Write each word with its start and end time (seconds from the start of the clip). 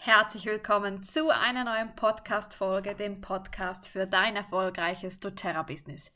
Herzlich 0.00 0.46
willkommen 0.46 1.02
zu 1.02 1.28
einer 1.28 1.64
neuen 1.64 1.94
Podcast-Folge, 1.96 2.94
dem 2.94 3.20
Podcast 3.20 3.88
für 3.88 4.06
dein 4.06 4.36
erfolgreiches 4.36 5.18
doTERRA-Business. 5.18 6.12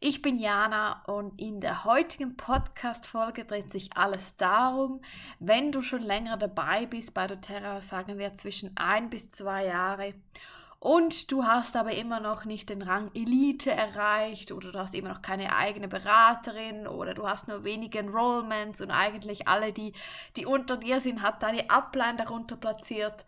Ich 0.00 0.22
bin 0.22 0.40
Jana 0.40 1.04
und 1.06 1.40
in 1.40 1.60
der 1.60 1.84
heutigen 1.84 2.36
Podcast-Folge 2.36 3.44
dreht 3.44 3.70
sich 3.70 3.96
alles 3.96 4.36
darum, 4.38 5.02
wenn 5.38 5.70
du 5.70 5.82
schon 5.82 6.02
länger 6.02 6.36
dabei 6.36 6.84
bist 6.86 7.14
bei 7.14 7.28
doTERRA, 7.28 7.80
sagen 7.80 8.18
wir 8.18 8.34
zwischen 8.34 8.76
ein 8.76 9.08
bis 9.08 9.30
zwei 9.30 9.66
Jahre 9.66 10.14
und 10.82 11.30
du 11.30 11.44
hast 11.44 11.76
aber 11.76 11.92
immer 11.92 12.18
noch 12.18 12.44
nicht 12.44 12.68
den 12.68 12.82
Rang 12.82 13.12
Elite 13.14 13.70
erreicht 13.70 14.50
oder 14.50 14.72
du 14.72 14.80
hast 14.80 14.96
immer 14.96 15.10
noch 15.10 15.22
keine 15.22 15.54
eigene 15.54 15.86
Beraterin 15.86 16.88
oder 16.88 17.14
du 17.14 17.28
hast 17.28 17.46
nur 17.46 17.62
wenige 17.62 18.00
Enrollments 18.00 18.80
und 18.80 18.90
eigentlich 18.90 19.46
alle, 19.46 19.72
die, 19.72 19.92
die 20.34 20.44
unter 20.44 20.76
dir 20.76 20.98
sind, 20.98 21.22
hat 21.22 21.40
deine 21.44 21.70
Upline 21.70 22.16
darunter 22.16 22.56
platziert 22.56 23.24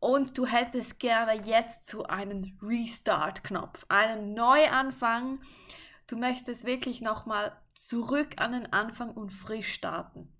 und 0.00 0.38
du 0.38 0.46
hättest 0.46 0.98
gerne 0.98 1.34
jetzt 1.34 1.86
so 1.86 2.04
einen 2.04 2.58
Restart-Knopf, 2.62 3.84
einen 3.90 4.32
Neuanfang. 4.32 5.40
Du 6.06 6.16
möchtest 6.16 6.64
wirklich 6.64 7.02
nochmal 7.02 7.54
zurück 7.74 8.36
an 8.38 8.52
den 8.52 8.72
Anfang 8.72 9.10
und 9.10 9.30
frisch 9.30 9.74
starten. 9.74 10.33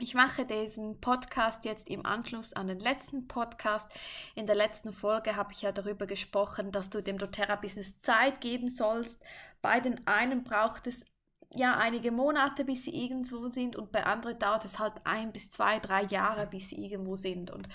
Ich 0.00 0.14
mache 0.14 0.44
diesen 0.44 1.00
Podcast 1.00 1.64
jetzt 1.64 1.90
im 1.90 2.06
Anschluss 2.06 2.52
an 2.52 2.68
den 2.68 2.78
letzten 2.78 3.26
Podcast. 3.26 3.90
In 4.36 4.46
der 4.46 4.54
letzten 4.54 4.92
Folge 4.92 5.34
habe 5.34 5.52
ich 5.52 5.62
ja 5.62 5.72
darüber 5.72 6.06
gesprochen, 6.06 6.70
dass 6.70 6.88
du 6.88 7.02
dem 7.02 7.18
doTERRA-Business 7.18 7.98
Zeit 7.98 8.40
geben 8.40 8.68
sollst. 8.68 9.20
Bei 9.60 9.80
den 9.80 10.06
einen 10.06 10.44
braucht 10.44 10.86
es 10.86 11.04
ja 11.52 11.76
einige 11.76 12.12
Monate, 12.12 12.64
bis 12.64 12.84
sie 12.84 12.94
irgendwo 12.94 13.48
sind 13.48 13.74
und 13.74 13.90
bei 13.90 14.06
anderen 14.06 14.38
dauert 14.38 14.64
es 14.64 14.78
halt 14.78 14.92
ein 15.02 15.32
bis 15.32 15.50
zwei, 15.50 15.80
drei 15.80 16.04
Jahre, 16.04 16.46
bis 16.46 16.68
sie 16.68 16.76
irgendwo 16.76 17.16
sind. 17.16 17.50
Und 17.50 17.68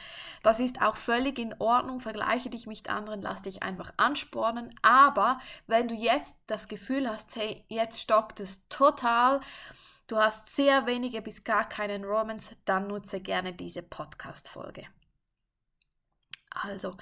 das 0.43 0.61
ist 0.61 0.81
auch 0.81 0.95
völlig 0.95 1.37
in 1.37 1.53
Ordnung. 1.59 1.99
Vergleiche 1.99 2.49
dich 2.49 2.67
mit 2.67 2.89
anderen, 2.89 3.21
lass 3.21 3.41
dich 3.41 3.63
einfach 3.63 3.91
anspornen. 3.97 4.73
Aber 4.81 5.39
wenn 5.67 5.89
du 5.89 5.95
jetzt 5.95 6.37
das 6.47 6.69
Gefühl 6.69 7.09
hast, 7.09 7.35
hey, 7.35 7.65
jetzt 7.67 7.99
stockt 7.99 8.39
es 8.39 8.65
total, 8.69 9.41
du 10.07 10.17
hast 10.17 10.55
sehr 10.55 10.85
wenige 10.85 11.21
bis 11.21 11.43
gar 11.43 11.67
keine 11.67 11.93
Enrollments, 11.93 12.55
dann 12.65 12.87
nutze 12.87 13.19
gerne 13.19 13.53
diese 13.53 13.81
Podcast-Folge. 13.81 14.85
Also, 16.49 16.97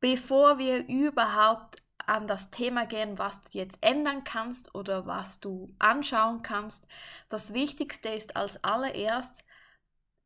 bevor 0.00 0.58
wir 0.58 0.86
überhaupt 0.86 1.82
an 2.06 2.26
das 2.26 2.50
Thema 2.50 2.86
gehen, 2.86 3.18
was 3.18 3.42
du 3.44 3.58
jetzt 3.58 3.78
ändern 3.80 4.24
kannst 4.24 4.74
oder 4.74 5.06
was 5.06 5.40
du 5.40 5.74
anschauen 5.78 6.42
kannst, 6.42 6.86
das 7.28 7.54
Wichtigste 7.54 8.08
ist 8.08 8.36
als 8.36 8.62
allererst, 8.64 9.44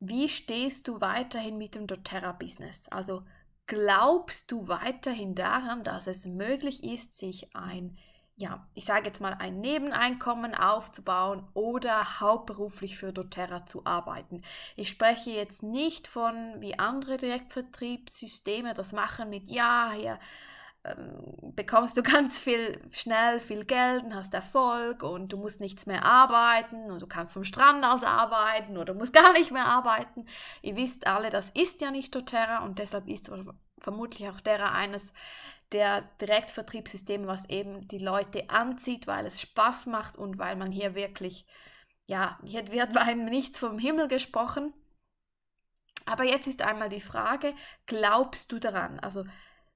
wie 0.00 0.28
stehst 0.28 0.88
du 0.88 1.00
weiterhin 1.00 1.58
mit 1.58 1.74
dem 1.74 1.86
doTERRA-Business? 1.86 2.88
Also 2.88 3.24
glaubst 3.66 4.50
du 4.50 4.68
weiterhin 4.68 5.34
daran, 5.34 5.84
dass 5.84 6.06
es 6.06 6.26
möglich 6.26 6.84
ist, 6.84 7.14
sich 7.14 7.54
ein 7.54 7.98
ja, 8.36 8.66
ich 8.74 8.84
sage 8.84 9.06
jetzt 9.06 9.20
mal, 9.20 9.34
ein 9.38 9.60
Nebeneinkommen 9.60 10.54
aufzubauen 10.54 11.46
oder 11.54 12.20
hauptberuflich 12.20 12.98
für 12.98 13.12
doTERRA 13.12 13.66
zu 13.66 13.86
arbeiten. 13.86 14.42
Ich 14.76 14.88
spreche 14.88 15.30
jetzt 15.30 15.62
nicht 15.62 16.08
von, 16.08 16.60
wie 16.60 16.78
andere 16.78 17.16
Direktvertriebssysteme 17.16 18.74
das 18.74 18.92
machen 18.92 19.30
mit, 19.30 19.50
ja, 19.50 19.92
hier 19.96 20.18
ähm, 20.84 21.54
bekommst 21.54 21.96
du 21.96 22.02
ganz 22.02 22.38
viel 22.40 22.80
schnell 22.92 23.38
viel 23.40 23.64
Geld 23.64 24.02
und 24.02 24.14
hast 24.14 24.34
Erfolg 24.34 25.04
und 25.04 25.32
du 25.32 25.36
musst 25.36 25.60
nichts 25.60 25.86
mehr 25.86 26.04
arbeiten 26.04 26.90
und 26.90 27.00
du 27.00 27.06
kannst 27.06 27.32
vom 27.32 27.44
Strand 27.44 27.84
aus 27.84 28.02
arbeiten 28.02 28.76
oder 28.76 28.94
musst 28.94 29.12
gar 29.14 29.32
nicht 29.32 29.52
mehr 29.52 29.66
arbeiten. 29.66 30.26
Ihr 30.60 30.76
wisst 30.76 31.06
alle, 31.06 31.30
das 31.30 31.50
ist 31.50 31.80
ja 31.80 31.92
nicht 31.92 32.14
doTERRA 32.14 32.64
und 32.64 32.80
deshalb 32.80 33.08
ist 33.08 33.30
vermutlich 33.78 34.28
auch 34.28 34.40
derer 34.40 34.72
eines 34.72 35.12
der 35.72 36.02
Direktvertriebssysteme, 36.20 37.26
was 37.26 37.48
eben 37.48 37.88
die 37.88 37.98
Leute 37.98 38.48
anzieht, 38.50 39.06
weil 39.06 39.26
es 39.26 39.40
Spaß 39.40 39.86
macht 39.86 40.16
und 40.16 40.38
weil 40.38 40.56
man 40.56 40.72
hier 40.72 40.94
wirklich, 40.94 41.46
ja, 42.06 42.38
hier 42.44 42.70
wird 42.70 42.96
einem 42.96 43.26
nichts 43.26 43.58
vom 43.58 43.78
Himmel 43.78 44.08
gesprochen. 44.08 44.72
Aber 46.06 46.24
jetzt 46.24 46.46
ist 46.46 46.62
einmal 46.62 46.90
die 46.90 47.00
Frage, 47.00 47.54
glaubst 47.86 48.52
du 48.52 48.58
daran? 48.58 49.00
Also 49.00 49.24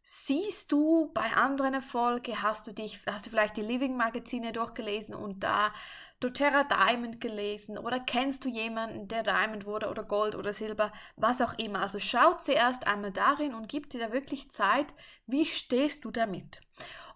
siehst 0.03 0.73
du 0.73 1.11
bei 1.13 1.33
anderen 1.35 1.75
Erfolge, 1.75 2.43
hast 2.43 2.67
du 2.67 2.73
dich, 2.73 3.01
hast 3.07 3.27
du 3.27 3.31
vielleicht 3.31 3.57
die 3.57 3.63
Living 3.63 3.97
Magazine 3.97 4.53
durchgelesen 4.53 5.15
und 5.15 5.43
da 5.45 5.73
doTERRA 6.21 6.65
Diamond 6.65 7.21
gelesen 7.21 7.79
oder 7.79 8.01
kennst 8.01 8.45
du 8.45 8.49
jemanden, 8.49 9.09
der 9.09 9.23
Diamond 9.23 9.67
wurde 9.67 9.89
oder 9.89 10.03
Gold 10.03 10.35
oder 10.35 10.53
Silber, 10.53 10.93
was 11.17 11.41
auch 11.41 11.57
immer. 11.59 11.81
Also 11.81 11.99
schau 11.99 12.35
zuerst 12.35 12.87
einmal 12.87 13.13
darin 13.13 13.55
und 13.55 13.69
gib 13.69 13.91
dir 13.91 14.01
da 14.01 14.13
wirklich 14.13 14.51
Zeit, 14.51 14.87
wie 15.27 15.45
stehst 15.45 16.05
du 16.05 16.11
damit. 16.11 16.61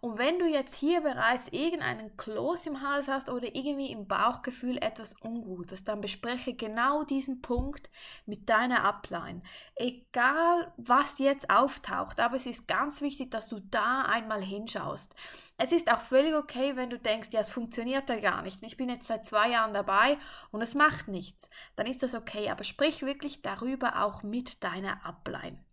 Und 0.00 0.18
wenn 0.18 0.40
du 0.40 0.46
jetzt 0.46 0.74
hier 0.74 1.00
bereits 1.00 1.46
irgendeinen 1.52 2.16
Kloß 2.16 2.66
im 2.66 2.80
Hals 2.80 3.06
hast 3.06 3.30
oder 3.30 3.54
irgendwie 3.54 3.92
im 3.92 4.08
Bauchgefühl 4.08 4.76
etwas 4.78 5.14
Ungutes, 5.22 5.84
dann 5.84 6.00
bespreche 6.00 6.54
genau 6.54 7.04
diesen 7.04 7.40
Punkt 7.40 7.88
mit 8.26 8.48
deiner 8.48 8.82
Upline. 8.82 9.42
Egal, 9.76 10.72
was 10.76 11.20
jetzt 11.20 11.50
auftaucht, 11.50 12.18
aber 12.18 12.34
es 12.34 12.46
ist 12.46 12.66
ganz 12.66 13.00
wichtig, 13.00 13.30
dass 13.30 13.46
du 13.46 13.60
da 13.60 14.02
einmal 14.02 14.42
hinschaust. 14.42 15.14
Es 15.62 15.70
ist 15.70 15.92
auch 15.92 16.00
völlig 16.00 16.34
okay, 16.34 16.74
wenn 16.74 16.90
du 16.90 16.98
denkst, 16.98 17.28
ja, 17.30 17.38
es 17.38 17.52
funktioniert 17.52 18.08
ja 18.08 18.18
gar 18.18 18.42
nicht. 18.42 18.60
Ich 18.64 18.76
bin 18.76 18.88
jetzt 18.88 19.06
seit 19.06 19.24
zwei 19.24 19.50
Jahren 19.50 19.72
dabei 19.72 20.18
und 20.50 20.60
es 20.60 20.74
macht 20.74 21.06
nichts. 21.06 21.48
Dann 21.76 21.86
ist 21.86 22.02
das 22.02 22.14
okay, 22.14 22.50
aber 22.50 22.64
sprich 22.64 23.02
wirklich 23.02 23.42
darüber 23.42 24.02
auch 24.02 24.24
mit 24.24 24.64
deiner 24.64 25.06
Upline. 25.06 25.64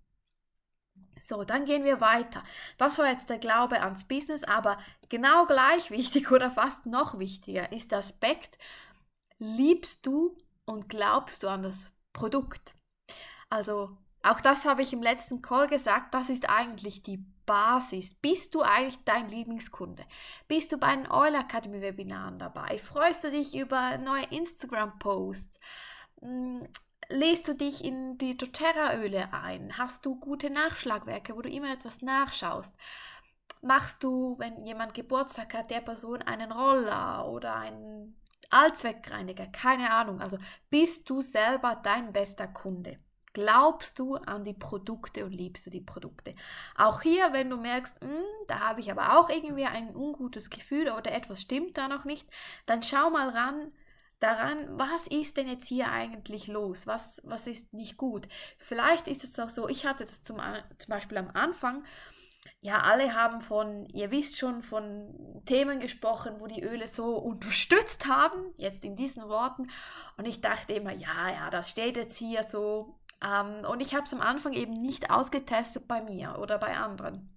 So, 1.19 1.43
dann 1.43 1.65
gehen 1.65 1.85
wir 1.85 2.01
weiter. 2.01 2.43
Das 2.77 2.99
war 2.99 3.07
jetzt 3.09 3.31
der 3.31 3.39
Glaube 3.39 3.81
ans 3.81 4.03
Business, 4.03 4.43
aber 4.43 4.77
genau 5.09 5.47
gleich 5.47 5.89
wichtig 5.89 6.31
oder 6.31 6.51
fast 6.51 6.85
noch 6.85 7.17
wichtiger 7.17 7.71
ist 7.71 7.91
der 7.91 7.97
Aspekt, 7.97 8.59
liebst 9.39 10.05
du 10.05 10.37
und 10.65 10.87
glaubst 10.87 11.41
du 11.41 11.47
an 11.47 11.63
das 11.63 11.91
Produkt? 12.13 12.75
Also, 13.49 13.97
auch 14.21 14.39
das 14.39 14.65
habe 14.65 14.83
ich 14.83 14.93
im 14.93 15.01
letzten 15.01 15.41
Call 15.41 15.67
gesagt, 15.67 16.13
das 16.13 16.29
ist 16.29 16.47
eigentlich 16.47 17.01
die 17.01 17.25
Basis. 17.49 18.13
Bist 18.13 18.53
du 18.53 18.61
eigentlich 18.61 19.03
dein 19.05 19.27
Lieblingskunde? 19.27 20.05
Bist 20.47 20.71
du 20.71 20.77
bei 20.77 20.95
den 20.95 21.09
Oil 21.11 21.33
Academy 21.33 21.81
Webinaren 21.81 22.37
dabei? 22.37 22.77
Freust 22.77 23.23
du 23.23 23.31
dich 23.31 23.55
über 23.55 23.97
neue 23.97 24.25
Instagram 24.25 24.99
Posts? 24.99 25.59
Hm, 26.21 26.67
Lest 27.11 27.47
du 27.47 27.55
dich 27.55 27.83
in 27.83 28.19
die 28.19 28.37
doTERRA-Öle 28.37 29.33
ein? 29.33 29.75
Hast 29.79 30.05
du 30.05 30.19
gute 30.19 30.51
Nachschlagwerke, 30.51 31.35
wo 31.35 31.41
du 31.41 31.49
immer 31.49 31.73
etwas 31.73 32.03
nachschaust? 32.03 32.75
Machst 33.61 34.03
du, 34.03 34.37
wenn 34.37 34.63
jemand 34.63 34.93
Geburtstag 34.93 35.55
hat, 35.55 35.71
der 35.71 35.81
Person 35.81 36.21
einen 36.21 36.51
Roller 36.51 37.27
oder 37.27 37.55
einen 37.55 38.21
Allzweckreiniger? 38.51 39.47
Keine 39.47 39.91
Ahnung. 39.91 40.21
Also 40.21 40.37
bist 40.69 41.09
du 41.09 41.21
selber 41.21 41.81
dein 41.83 42.13
bester 42.13 42.47
Kunde? 42.47 42.99
Glaubst 43.33 43.99
du 43.99 44.15
an 44.15 44.43
die 44.43 44.53
Produkte 44.53 45.23
und 45.25 45.31
liebst 45.31 45.65
du 45.65 45.69
die 45.69 45.81
Produkte? 45.81 46.35
Auch 46.75 47.01
hier, 47.01 47.31
wenn 47.31 47.49
du 47.49 47.57
merkst, 47.57 48.01
hm, 48.01 48.23
da 48.47 48.59
habe 48.59 48.81
ich 48.81 48.91
aber 48.91 49.19
auch 49.19 49.29
irgendwie 49.29 49.65
ein 49.65 49.95
ungutes 49.95 50.49
Gefühl 50.49 50.89
oder 50.89 51.11
etwas 51.11 51.41
stimmt 51.41 51.77
da 51.77 51.87
noch 51.87 52.05
nicht, 52.05 52.27
dann 52.65 52.81
schau 52.81 53.09
mal 53.09 53.29
ran, 53.29 53.71
daran, 54.19 54.77
was 54.77 55.07
ist 55.07 55.37
denn 55.37 55.47
jetzt 55.47 55.67
hier 55.67 55.91
eigentlich 55.91 56.47
los? 56.47 56.87
Was, 56.87 57.21
was 57.23 57.47
ist 57.47 57.73
nicht 57.73 57.97
gut? 57.97 58.27
Vielleicht 58.57 59.07
ist 59.07 59.23
es 59.23 59.39
auch 59.39 59.49
so, 59.49 59.69
ich 59.69 59.85
hatte 59.85 60.05
das 60.05 60.21
zum, 60.21 60.37
zum 60.77 60.89
Beispiel 60.89 61.17
am 61.17 61.29
Anfang, 61.33 61.83
ja, 62.61 62.79
alle 62.79 63.13
haben 63.13 63.39
von, 63.39 63.85
ihr 63.87 64.11
wisst 64.11 64.37
schon, 64.37 64.61
von 64.63 65.41
Themen 65.45 65.79
gesprochen, 65.79 66.35
wo 66.39 66.47
die 66.47 66.61
Öle 66.61 66.87
so 66.87 67.17
unterstützt 67.17 68.05
haben, 68.05 68.53
jetzt 68.57 68.83
in 68.83 68.97
diesen 68.97 69.27
Worten. 69.29 69.69
Und 70.17 70.25
ich 70.25 70.41
dachte 70.41 70.73
immer, 70.73 70.91
ja, 70.91 71.29
ja, 71.29 71.49
das 71.49 71.69
steht 71.69 71.95
jetzt 71.95 72.17
hier 72.17 72.43
so. 72.43 72.95
Ähm, 73.23 73.65
und 73.65 73.81
ich 73.81 73.93
habe 73.93 74.05
es 74.05 74.13
am 74.13 74.21
Anfang 74.21 74.53
eben 74.53 74.73
nicht 74.73 75.11
ausgetestet 75.11 75.87
bei 75.87 76.01
mir 76.01 76.37
oder 76.39 76.57
bei 76.57 76.77
anderen, 76.77 77.29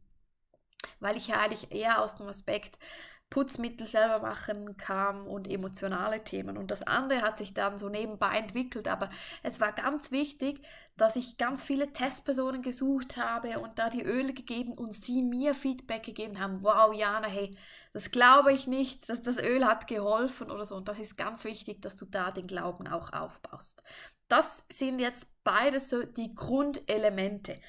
weil 1.00 1.16
ich 1.16 1.28
ja 1.28 1.40
eigentlich 1.40 1.72
eher 1.72 2.02
aus 2.02 2.16
dem 2.16 2.28
Aspekt 2.28 2.78
Putzmittel 3.32 3.86
selber 3.86 4.18
machen 4.18 4.76
kam 4.76 5.26
und 5.26 5.48
emotionale 5.48 6.22
Themen. 6.22 6.58
Und 6.58 6.70
das 6.70 6.82
andere 6.82 7.22
hat 7.22 7.38
sich 7.38 7.54
dann 7.54 7.78
so 7.78 7.88
nebenbei 7.88 8.36
entwickelt. 8.36 8.88
Aber 8.88 9.08
es 9.42 9.58
war 9.58 9.72
ganz 9.72 10.10
wichtig, 10.10 10.60
dass 10.98 11.16
ich 11.16 11.38
ganz 11.38 11.64
viele 11.64 11.94
Testpersonen 11.94 12.60
gesucht 12.60 13.16
habe 13.16 13.58
und 13.58 13.78
da 13.78 13.88
die 13.88 14.02
Öle 14.02 14.34
gegeben 14.34 14.74
und 14.74 14.92
sie 14.92 15.22
mir 15.22 15.54
Feedback 15.54 16.02
gegeben 16.02 16.38
haben. 16.40 16.62
Wow, 16.62 16.92
Jana, 16.92 17.26
hey, 17.26 17.56
das 17.94 18.10
glaube 18.10 18.52
ich 18.52 18.66
nicht, 18.66 19.08
dass 19.08 19.22
das 19.22 19.38
Öl 19.38 19.64
hat 19.64 19.86
geholfen 19.86 20.50
oder 20.50 20.66
so. 20.66 20.76
Und 20.76 20.88
das 20.88 20.98
ist 20.98 21.16
ganz 21.16 21.44
wichtig, 21.44 21.80
dass 21.80 21.96
du 21.96 22.04
da 22.04 22.32
den 22.32 22.46
Glauben 22.46 22.86
auch 22.86 23.14
aufbaust. 23.14 23.82
Das 24.32 24.64
sind 24.72 24.98
jetzt 24.98 25.26
beides 25.44 25.90
so 25.90 26.04
die 26.04 26.34
Grundelemente. 26.34 27.60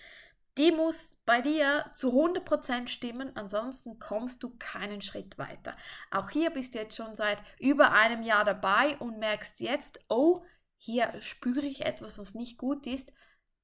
Die 0.58 0.72
muss 0.72 1.18
bei 1.26 1.42
dir 1.42 1.92
zu 1.94 2.14
100% 2.14 2.88
stimmen, 2.88 3.36
ansonsten 3.36 4.00
kommst 4.00 4.44
du 4.44 4.56
keinen 4.60 5.02
Schritt 5.02 5.38
weiter. 5.38 5.76
Auch 6.10 6.30
hier 6.30 6.52
bist 6.52 6.74
du 6.74 6.80
jetzt 6.80 6.96
schon 6.96 7.18
seit 7.18 7.40
über 7.60 7.92
einem 7.92 8.22
Jahr 8.22 8.46
dabei 8.46 8.96
und 9.00 9.20
merkst 9.20 9.60
jetzt, 9.60 10.00
oh, 10.08 10.46
hier 10.78 11.20
spüre 11.20 11.66
ich 11.66 11.86
etwas, 11.86 12.18
was 12.18 12.34
nicht 12.34 12.58
gut 12.58 12.88
ist. 12.88 13.12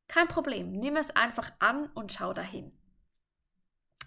Kein 0.10 0.28
Problem, 0.28 0.74
nimm 0.74 0.98
es 0.98 1.10
einfach 1.12 1.54
an 1.60 1.86
und 1.94 2.12
schau 2.12 2.34
dahin. 2.34 2.78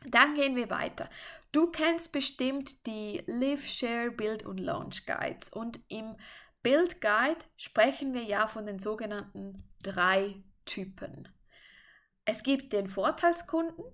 Dann 0.05 0.35
gehen 0.35 0.55
wir 0.55 0.69
weiter. 0.69 1.09
Du 1.51 1.71
kennst 1.71 2.13
bestimmt 2.13 2.87
die 2.87 3.23
Live, 3.27 3.67
Share, 3.67 4.11
Build 4.11 4.45
und 4.45 4.59
Launch 4.59 5.07
Guides. 5.07 5.51
Und 5.51 5.81
im 5.89 6.15
Build 6.63 7.01
Guide 7.01 7.41
sprechen 7.57 8.15
wir 8.15 8.23
ja 8.23 8.47
von 8.47 8.67
den 8.67 8.79
sogenannten 8.79 9.65
drei 9.83 10.43
Typen. 10.65 11.29
Es 12.25 12.43
gibt 12.43 12.73
den 12.73 12.87
Vorteilskunden, 12.87 13.85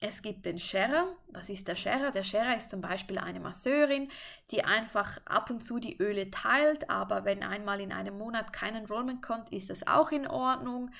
es 0.00 0.22
gibt 0.22 0.46
den 0.46 0.58
Sharer. 0.58 1.08
Was 1.28 1.50
ist 1.50 1.68
der 1.68 1.76
Sharer? 1.76 2.10
Der 2.10 2.24
Sharer 2.24 2.56
ist 2.56 2.70
zum 2.70 2.80
Beispiel 2.80 3.18
eine 3.18 3.38
Masseurin, 3.38 4.08
die 4.50 4.64
einfach 4.64 5.18
ab 5.26 5.50
und 5.50 5.62
zu 5.62 5.78
die 5.78 5.98
Öle 5.98 6.30
teilt, 6.30 6.88
aber 6.88 7.26
wenn 7.26 7.42
einmal 7.42 7.80
in 7.80 7.92
einem 7.92 8.16
Monat 8.16 8.52
kein 8.52 8.74
Enrollment 8.74 9.22
kommt, 9.22 9.52
ist 9.52 9.68
das 9.68 9.86
auch 9.86 10.10
in 10.10 10.26
Ordnung. 10.26 10.90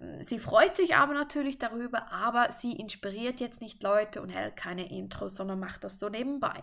Ähm, 0.00 0.22
sie 0.22 0.38
freut 0.38 0.76
sich 0.76 0.94
aber 0.94 1.14
natürlich 1.14 1.58
darüber, 1.58 2.12
aber 2.12 2.52
sie 2.52 2.72
inspiriert 2.72 3.40
jetzt 3.40 3.60
nicht 3.60 3.82
Leute 3.82 4.22
und 4.22 4.28
hält 4.28 4.54
keine 4.54 4.88
Intros, 4.88 5.34
sondern 5.34 5.58
macht 5.58 5.82
das 5.82 5.98
so 5.98 6.08
nebenbei. 6.08 6.62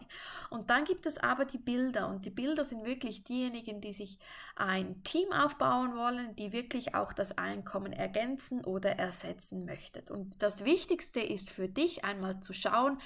Und 0.49 0.69
dann 0.69 0.85
gibt 0.85 1.05
es 1.05 1.17
aber 1.17 1.43
die 1.43 1.57
Bilder 1.57 2.07
und 2.07 2.25
die 2.25 2.31
Bilder 2.31 2.63
sind 2.63 2.85
wirklich 2.85 3.25
diejenigen, 3.25 3.81
die 3.81 3.93
sich 3.93 4.17
ein 4.55 5.03
Team 5.03 5.31
aufbauen 5.33 5.95
wollen, 5.95 6.35
die 6.37 6.53
wirklich 6.53 6.95
auch 6.95 7.11
das 7.11 7.37
Einkommen 7.37 7.91
ergänzen 7.91 8.63
oder 8.63 8.91
ersetzen 8.97 9.65
möchten. 9.65 10.11
Und 10.11 10.41
das 10.41 10.63
Wichtigste 10.63 11.19
ist 11.19 11.51
für 11.51 11.67
dich 11.67 11.80
einmal 12.03 12.41
zu 12.41 12.53
schauen, 12.53 13.01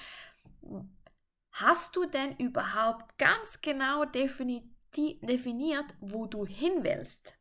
hast 1.52 1.96
du 1.96 2.06
denn 2.06 2.36
überhaupt 2.36 3.18
ganz 3.18 3.60
genau 3.60 4.04
definiert, 4.04 5.94
wo 6.00 6.26
du 6.26 6.46
hin 6.46 6.84
willst? 6.84 7.36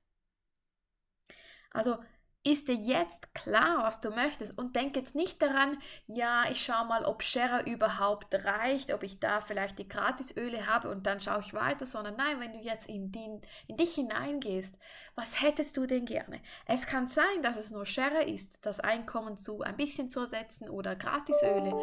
Also 1.71 1.97
ist 2.45 2.67
dir 2.67 2.75
jetzt 2.75 3.33
klar, 3.33 3.83
was 3.83 4.01
du 4.01 4.11
möchtest 4.11 4.55
und 4.57 4.75
denk 4.75 4.95
jetzt 4.95 5.15
nicht 5.15 5.41
daran, 5.41 5.79
ja, 6.05 6.43
ich 6.51 6.63
schaue 6.63 6.85
mal, 6.85 7.03
ob 7.03 7.23
Scherer 7.23 7.65
überhaupt 7.65 8.35
reicht, 8.45 8.93
ob 8.93 9.01
ich 9.01 9.19
da 9.19 9.41
vielleicht 9.41 9.79
die 9.79 9.87
Gratisöle 9.87 10.67
habe 10.67 10.91
und 10.91 11.07
dann 11.07 11.19
schaue 11.19 11.39
ich 11.39 11.55
weiter, 11.55 11.87
sondern 11.87 12.15
nein, 12.17 12.39
wenn 12.39 12.53
du 12.53 12.59
jetzt 12.59 12.87
in, 12.87 13.11
die, 13.11 13.41
in 13.67 13.77
dich 13.77 13.95
hineingehst, 13.95 14.75
was 15.15 15.41
hättest 15.41 15.75
du 15.75 15.87
denn 15.87 16.05
gerne? 16.05 16.39
Es 16.67 16.85
kann 16.85 17.07
sein, 17.07 17.41
dass 17.41 17.57
es 17.57 17.71
nur 17.71 17.85
Scherer 17.85 18.27
ist, 18.27 18.59
das 18.61 18.79
Einkommen 18.79 19.39
zu 19.39 19.61
ein 19.61 19.75
bisschen 19.75 20.11
zu 20.11 20.19
ersetzen 20.19 20.69
oder 20.69 20.95
Gratisöle, 20.95 21.73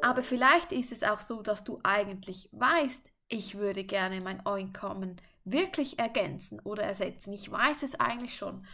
aber 0.00 0.22
vielleicht 0.22 0.72
ist 0.72 0.90
es 0.90 1.02
auch 1.02 1.20
so, 1.20 1.42
dass 1.42 1.64
du 1.64 1.80
eigentlich 1.84 2.48
weißt, 2.52 3.12
ich 3.28 3.56
würde 3.56 3.84
gerne 3.84 4.20
mein 4.22 4.44
Einkommen 4.46 5.20
wirklich 5.44 5.98
ergänzen 5.98 6.60
oder 6.60 6.84
ersetzen. 6.84 7.32
Ich 7.32 7.50
weiß 7.50 7.82
es 7.82 7.98
eigentlich 7.98 8.36
schon 8.36 8.64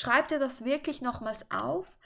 Schreib 0.00 0.28
dir 0.28 0.38
das 0.38 0.64
wirklich 0.64 1.02
nochmals 1.02 1.50
auf, 1.50 1.98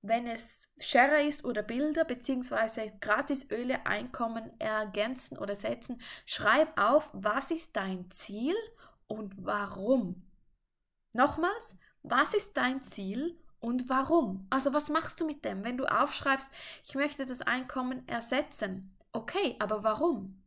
wenn 0.00 0.28
es 0.28 0.68
Sharer 0.78 1.22
ist 1.22 1.44
oder 1.44 1.64
Bilder 1.64 2.04
bzw. 2.04 2.92
Gratisöle 3.00 3.84
Einkommen 3.84 4.52
ergänzen 4.60 5.36
oder 5.36 5.56
setzen. 5.56 6.00
Schreib 6.24 6.80
auf, 6.80 7.10
was 7.12 7.50
ist 7.50 7.74
dein 7.74 8.08
Ziel 8.12 8.54
und 9.08 9.34
warum. 9.44 10.24
Nochmals, 11.14 11.74
was 12.04 12.32
ist 12.32 12.56
dein 12.56 12.80
Ziel 12.80 13.36
und 13.58 13.88
warum? 13.88 14.46
Also 14.50 14.72
was 14.72 14.88
machst 14.88 15.18
du 15.18 15.26
mit 15.26 15.44
dem, 15.44 15.64
wenn 15.64 15.78
du 15.78 15.86
aufschreibst, 15.86 16.48
ich 16.84 16.94
möchte 16.94 17.26
das 17.26 17.40
Einkommen 17.42 18.06
ersetzen? 18.06 18.96
Okay, 19.12 19.56
aber 19.58 19.82
warum? 19.82 20.41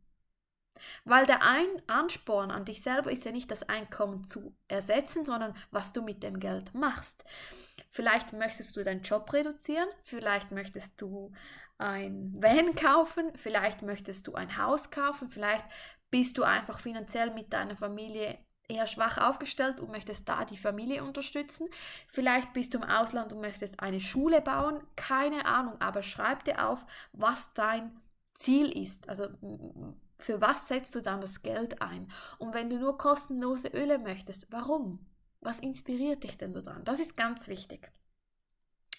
Weil 1.04 1.26
der 1.26 1.42
ein 1.42 1.68
Ansporn 1.86 2.50
an 2.50 2.64
dich 2.64 2.82
selber 2.82 3.10
ist 3.10 3.24
ja 3.24 3.32
nicht 3.32 3.50
das 3.50 3.68
Einkommen 3.68 4.24
zu 4.24 4.56
ersetzen, 4.68 5.24
sondern 5.24 5.54
was 5.70 5.92
du 5.92 6.02
mit 6.02 6.22
dem 6.22 6.40
Geld 6.40 6.74
machst. 6.74 7.24
Vielleicht 7.88 8.32
möchtest 8.32 8.76
du 8.76 8.84
deinen 8.84 9.02
Job 9.02 9.32
reduzieren, 9.32 9.88
vielleicht 10.02 10.50
möchtest 10.50 11.00
du 11.00 11.32
ein 11.78 12.34
Van 12.38 12.74
kaufen, 12.74 13.32
vielleicht 13.36 13.82
möchtest 13.82 14.26
du 14.26 14.34
ein 14.34 14.56
Haus 14.56 14.90
kaufen, 14.90 15.28
vielleicht 15.28 15.64
bist 16.10 16.38
du 16.38 16.42
einfach 16.42 16.80
finanziell 16.80 17.30
mit 17.32 17.52
deiner 17.52 17.76
Familie 17.76 18.38
eher 18.68 18.86
schwach 18.86 19.18
aufgestellt 19.18 19.80
und 19.80 19.90
möchtest 19.90 20.28
da 20.28 20.44
die 20.44 20.56
Familie 20.56 21.04
unterstützen. 21.04 21.68
Vielleicht 22.08 22.52
bist 22.52 22.74
du 22.74 22.78
im 22.78 22.84
Ausland 22.84 23.32
und 23.32 23.40
möchtest 23.40 23.80
eine 23.80 24.00
Schule 24.00 24.40
bauen, 24.40 24.82
keine 24.96 25.46
Ahnung, 25.46 25.80
aber 25.80 26.02
schreib 26.02 26.44
dir 26.44 26.68
auf, 26.68 26.84
was 27.12 27.52
dein 27.54 28.00
Ziel 28.34 28.70
ist. 28.70 29.08
Also 29.08 29.28
für 30.18 30.40
was 30.40 30.68
setzt 30.68 30.94
du 30.94 31.00
dann 31.00 31.20
das 31.20 31.42
Geld 31.42 31.82
ein? 31.82 32.10
Und 32.38 32.54
wenn 32.54 32.70
du 32.70 32.78
nur 32.78 32.98
kostenlose 32.98 33.68
Öle 33.68 33.98
möchtest, 33.98 34.46
warum? 34.50 35.06
Was 35.40 35.60
inspiriert 35.60 36.24
dich 36.24 36.38
denn 36.38 36.54
so 36.54 36.60
dran? 36.60 36.84
Das 36.84 37.00
ist 37.00 37.16
ganz 37.16 37.48
wichtig. 37.48 37.92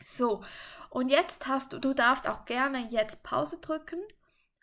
So, 0.05 0.43
und 0.89 1.09
jetzt 1.09 1.47
hast 1.47 1.73
du, 1.73 1.79
du 1.79 1.93
darfst 1.93 2.29
auch 2.29 2.45
gerne 2.45 2.87
jetzt 2.89 3.23
Pause 3.23 3.57
drücken, 3.59 3.99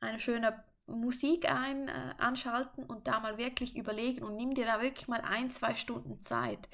eine 0.01 0.21
schöne 0.21 0.65
Musik 0.87 1.51
ein, 1.51 1.89
äh, 1.89 2.15
anschalten 2.19 2.85
und 2.85 3.09
da 3.09 3.21
mal 3.21 3.39
wirklich 3.39 3.77
überlegen 3.77 4.23
und 4.23 4.37
nimm 4.37 4.55
dir 4.55 4.67
da 4.67 4.83
wirklich 4.83 5.09
mal 5.09 5.23
ein, 5.23 5.51
zwei 5.51 5.75
Stunden 5.75 6.21
Zeit. 6.21 6.69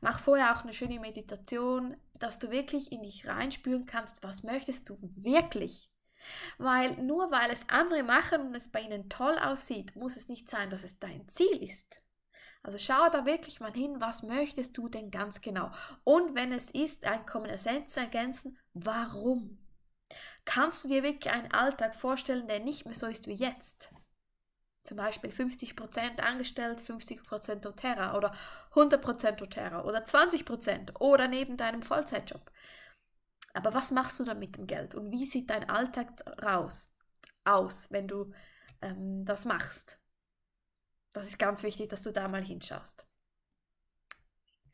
Mach 0.00 0.20
vorher 0.20 0.54
auch 0.54 0.62
eine 0.62 0.74
schöne 0.74 1.00
Meditation, 1.00 1.96
dass 2.14 2.38
du 2.38 2.50
wirklich 2.50 2.92
in 2.92 3.02
dich 3.02 3.26
reinspüren 3.26 3.86
kannst, 3.86 4.22
was 4.22 4.42
möchtest 4.42 4.90
du 4.90 4.98
wirklich 5.00 5.90
weil 6.58 6.96
nur 6.96 7.30
weil 7.30 7.50
es 7.50 7.68
andere 7.68 8.02
machen 8.02 8.42
und 8.42 8.54
es 8.54 8.70
bei 8.70 8.80
ihnen 8.80 9.08
toll 9.08 9.38
aussieht, 9.38 9.96
muss 9.96 10.16
es 10.16 10.28
nicht 10.28 10.48
sein, 10.48 10.70
dass 10.70 10.84
es 10.84 10.98
dein 10.98 11.28
Ziel 11.28 11.62
ist. 11.62 12.00
Also 12.62 12.78
schau 12.78 13.10
da 13.10 13.26
wirklich 13.26 13.60
mal 13.60 13.72
hin, 13.72 14.00
was 14.00 14.22
möchtest 14.22 14.76
du 14.78 14.88
denn 14.88 15.10
ganz 15.10 15.42
genau? 15.42 15.70
Und 16.02 16.34
wenn 16.34 16.50
es 16.50 16.70
ist, 16.70 17.04
Einkommen 17.04 17.50
ergänzen, 17.50 18.58
warum? 18.72 19.58
Kannst 20.46 20.82
du 20.82 20.88
dir 20.88 21.02
wirklich 21.02 21.32
einen 21.32 21.52
Alltag 21.52 21.94
vorstellen, 21.94 22.48
der 22.48 22.60
nicht 22.60 22.86
mehr 22.86 22.94
so 22.94 23.06
ist 23.06 23.26
wie 23.26 23.34
jetzt? 23.34 23.90
Zum 24.82 24.98
Beispiel 24.98 25.30
50% 25.30 26.20
angestellt, 26.20 26.80
50% 26.80 27.56
doTERRA 27.56 28.16
oder 28.16 28.34
100% 28.72 29.32
doTERRA 29.32 29.84
oder 29.84 30.04
20% 30.04 31.00
oder 31.00 31.28
neben 31.28 31.56
deinem 31.56 31.80
Vollzeitjob. 31.80 32.50
Aber 33.54 33.72
was 33.72 33.90
machst 33.90 34.18
du 34.18 34.24
dann 34.24 34.38
mit 34.38 34.56
dem 34.56 34.66
Geld 34.66 34.94
und 34.94 35.10
wie 35.10 35.24
sieht 35.24 35.48
dein 35.48 35.70
Alltag 35.70 36.08
raus, 36.42 36.92
aus, 37.44 37.86
wenn 37.90 38.08
du 38.08 38.32
ähm, 38.82 39.24
das 39.24 39.44
machst? 39.44 39.98
Das 41.12 41.28
ist 41.28 41.38
ganz 41.38 41.62
wichtig, 41.62 41.88
dass 41.88 42.02
du 42.02 42.12
da 42.12 42.28
mal 42.28 42.42
hinschaust. 42.42 43.06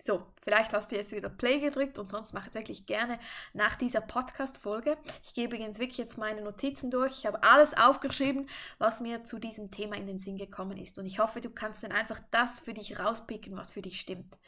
So, 0.03 0.27
vielleicht 0.43 0.73
hast 0.73 0.91
du 0.91 0.97
jetzt 0.97 1.13
wieder 1.13 1.29
Play 1.29 1.61
gedrückt 1.61 1.99
und 1.99 2.09
sonst 2.09 2.33
mach 2.33 2.47
es 2.47 2.55
wirklich 2.55 2.87
gerne 2.87 3.19
nach 3.53 3.77
dieser 3.77 4.01
Podcast-Folge. 4.01 4.97
Ich 5.23 5.35
gebe 5.35 5.57
übrigens 5.57 5.79
wirklich 5.79 5.99
jetzt 5.99 6.17
meine 6.17 6.41
Notizen 6.41 6.91
durch. 6.91 7.19
Ich 7.19 7.27
habe 7.27 7.43
alles 7.43 7.77
aufgeschrieben, 7.77 8.49
was 8.79 9.03
mir 9.03 9.25
zu 9.25 9.39
diesem 9.39 9.71
Thema 9.71 9.97
in 9.97 10.07
den 10.07 10.19
Sinn 10.19 10.39
gekommen 10.39 10.79
ist. 10.79 10.99
Und 10.99 11.05
ich 11.05 11.19
hoffe, 11.19 11.43
du 11.43 11.51
kannst 11.51 11.83
dann 11.83 11.93
einfach 11.93 12.19
das 12.31 12.61
für 12.61 12.73
dich 12.73 12.99
rauspicken, 12.99 13.55
was 13.59 13.73
für 13.73 13.83
dich 13.83 14.01
stimmt. 14.01 14.39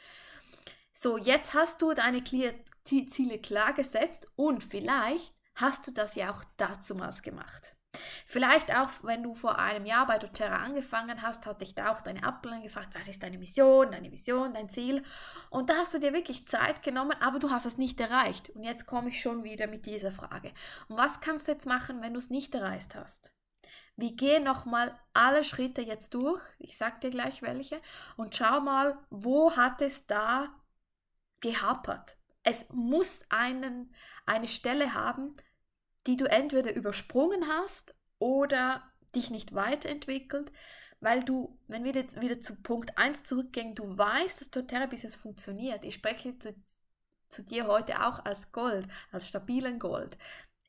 So, 0.95 1.17
jetzt 1.17 1.53
hast 1.53 1.83
du 1.83 1.93
deine 1.93 2.23
Ziele 2.83 3.39
klar 3.39 3.73
gesetzt 3.73 4.27
und 4.35 4.63
vielleicht 4.63 5.33
hast 5.55 5.87
du 5.87 5.91
das 5.91 6.15
ja 6.15 6.31
auch 6.31 6.43
dazumals 6.57 7.21
gemacht. 7.21 7.75
Vielleicht 8.25 8.75
auch, 8.75 8.89
wenn 9.03 9.21
du 9.21 9.35
vor 9.35 9.59
einem 9.59 9.85
Jahr 9.85 10.07
bei 10.07 10.17
doTERRA 10.17 10.57
angefangen 10.57 11.21
hast, 11.21 11.45
hat 11.45 11.61
dich 11.61 11.75
da 11.75 11.91
auch 11.91 12.01
deine 12.01 12.23
Ablein 12.23 12.63
gefragt, 12.63 12.95
was 12.95 13.07
ist 13.07 13.21
deine 13.21 13.37
Mission, 13.37 13.91
deine 13.91 14.11
Vision, 14.11 14.53
dein 14.53 14.69
Ziel. 14.69 15.03
Und 15.51 15.69
da 15.69 15.77
hast 15.77 15.93
du 15.93 15.99
dir 15.99 16.11
wirklich 16.11 16.47
Zeit 16.47 16.81
genommen, 16.81 17.15
aber 17.21 17.37
du 17.37 17.51
hast 17.51 17.67
es 17.67 17.77
nicht 17.77 17.99
erreicht. 17.99 18.49
Und 18.49 18.63
jetzt 18.63 18.87
komme 18.87 19.09
ich 19.09 19.21
schon 19.21 19.43
wieder 19.43 19.67
mit 19.67 19.85
dieser 19.85 20.11
Frage. 20.11 20.51
Und 20.87 20.97
was 20.97 21.21
kannst 21.21 21.47
du 21.47 21.51
jetzt 21.51 21.67
machen, 21.67 22.01
wenn 22.01 22.13
du 22.13 22.19
es 22.19 22.31
nicht 22.31 22.55
erreicht 22.55 22.95
hast? 22.95 23.31
Wir 23.95 24.15
gehen 24.15 24.43
nochmal 24.43 24.99
alle 25.13 25.43
Schritte 25.43 25.81
jetzt 25.83 26.15
durch. 26.15 26.41
Ich 26.57 26.77
sage 26.77 26.99
dir 27.01 27.09
gleich 27.11 27.43
welche. 27.43 27.79
Und 28.17 28.35
schau 28.35 28.59
mal, 28.59 28.97
wo 29.11 29.55
hat 29.55 29.81
es 29.81 30.07
da 30.07 30.49
gehapert? 31.41 32.17
Es 32.43 32.69
muss 32.69 33.25
einen, 33.29 33.93
eine 34.25 34.47
Stelle 34.47 34.93
haben, 34.93 35.37
die 36.07 36.17
du 36.17 36.25
entweder 36.29 36.75
übersprungen 36.75 37.47
hast 37.47 37.95
oder 38.19 38.83
dich 39.15 39.29
nicht 39.29 39.53
weiterentwickelt, 39.53 40.51
weil 40.99 41.23
du, 41.23 41.57
wenn 41.67 41.83
wir 41.83 41.93
jetzt 41.93 42.19
wieder 42.19 42.41
zu 42.41 42.55
Punkt 42.55 42.97
1 42.97 43.23
zurückgehen, 43.23 43.75
du 43.75 43.97
weißt, 43.97 44.41
dass 44.41 44.51
doTERRA 44.51 44.87
Business 44.87 45.15
funktioniert. 45.15 45.83
Ich 45.83 45.95
spreche 45.95 46.37
zu, 46.39 46.55
zu 47.27 47.43
dir 47.43 47.67
heute 47.67 48.05
auch 48.05 48.23
als 48.25 48.51
Gold, 48.51 48.87
als 49.11 49.27
stabilen 49.27 49.79
Gold. 49.79 50.17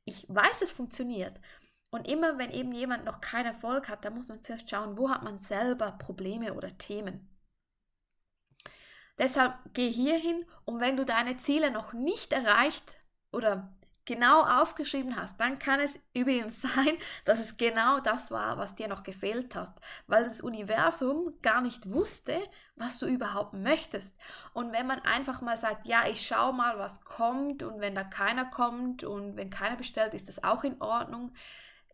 Ich 0.04 0.26
weiß, 0.28 0.62
es 0.62 0.70
funktioniert. 0.70 1.40
Und 1.90 2.08
immer 2.08 2.38
wenn 2.38 2.50
eben 2.50 2.72
jemand 2.72 3.04
noch 3.04 3.20
keinen 3.20 3.46
Erfolg 3.46 3.88
hat, 3.88 4.04
dann 4.04 4.16
muss 4.16 4.28
man 4.28 4.42
zuerst 4.42 4.68
schauen, 4.68 4.98
wo 4.98 5.10
hat 5.10 5.22
man 5.22 5.38
selber 5.38 5.92
Probleme 5.92 6.54
oder 6.54 6.76
Themen. 6.76 7.33
Deshalb 9.18 9.54
geh 9.74 9.90
hierhin 9.90 10.44
und 10.64 10.80
wenn 10.80 10.96
du 10.96 11.04
deine 11.04 11.36
Ziele 11.36 11.70
noch 11.70 11.92
nicht 11.92 12.32
erreicht 12.32 12.98
oder 13.32 13.72
genau 14.04 14.42
aufgeschrieben 14.42 15.16
hast, 15.16 15.40
dann 15.40 15.58
kann 15.58 15.80
es 15.80 15.98
übrigens 16.12 16.60
sein, 16.62 16.98
dass 17.24 17.38
es 17.38 17.56
genau 17.56 18.00
das 18.00 18.30
war, 18.30 18.58
was 18.58 18.74
dir 18.74 18.88
noch 18.88 19.02
gefehlt 19.02 19.54
hat, 19.54 19.80
weil 20.06 20.24
das 20.24 20.40
Universum 20.40 21.32
gar 21.42 21.60
nicht 21.60 21.90
wusste, 21.90 22.38
was 22.76 22.98
du 22.98 23.06
überhaupt 23.06 23.54
möchtest. 23.54 24.12
Und 24.52 24.72
wenn 24.72 24.86
man 24.86 25.00
einfach 25.00 25.40
mal 25.40 25.58
sagt, 25.58 25.86
ja, 25.86 26.06
ich 26.08 26.26
schau 26.26 26.52
mal, 26.52 26.78
was 26.78 27.00
kommt 27.02 27.62
und 27.62 27.80
wenn 27.80 27.94
da 27.94 28.04
keiner 28.04 28.44
kommt 28.46 29.04
und 29.04 29.36
wenn 29.36 29.50
keiner 29.50 29.76
bestellt, 29.76 30.14
ist 30.14 30.28
das 30.28 30.42
auch 30.44 30.64
in 30.64 30.80
Ordnung. 30.80 31.32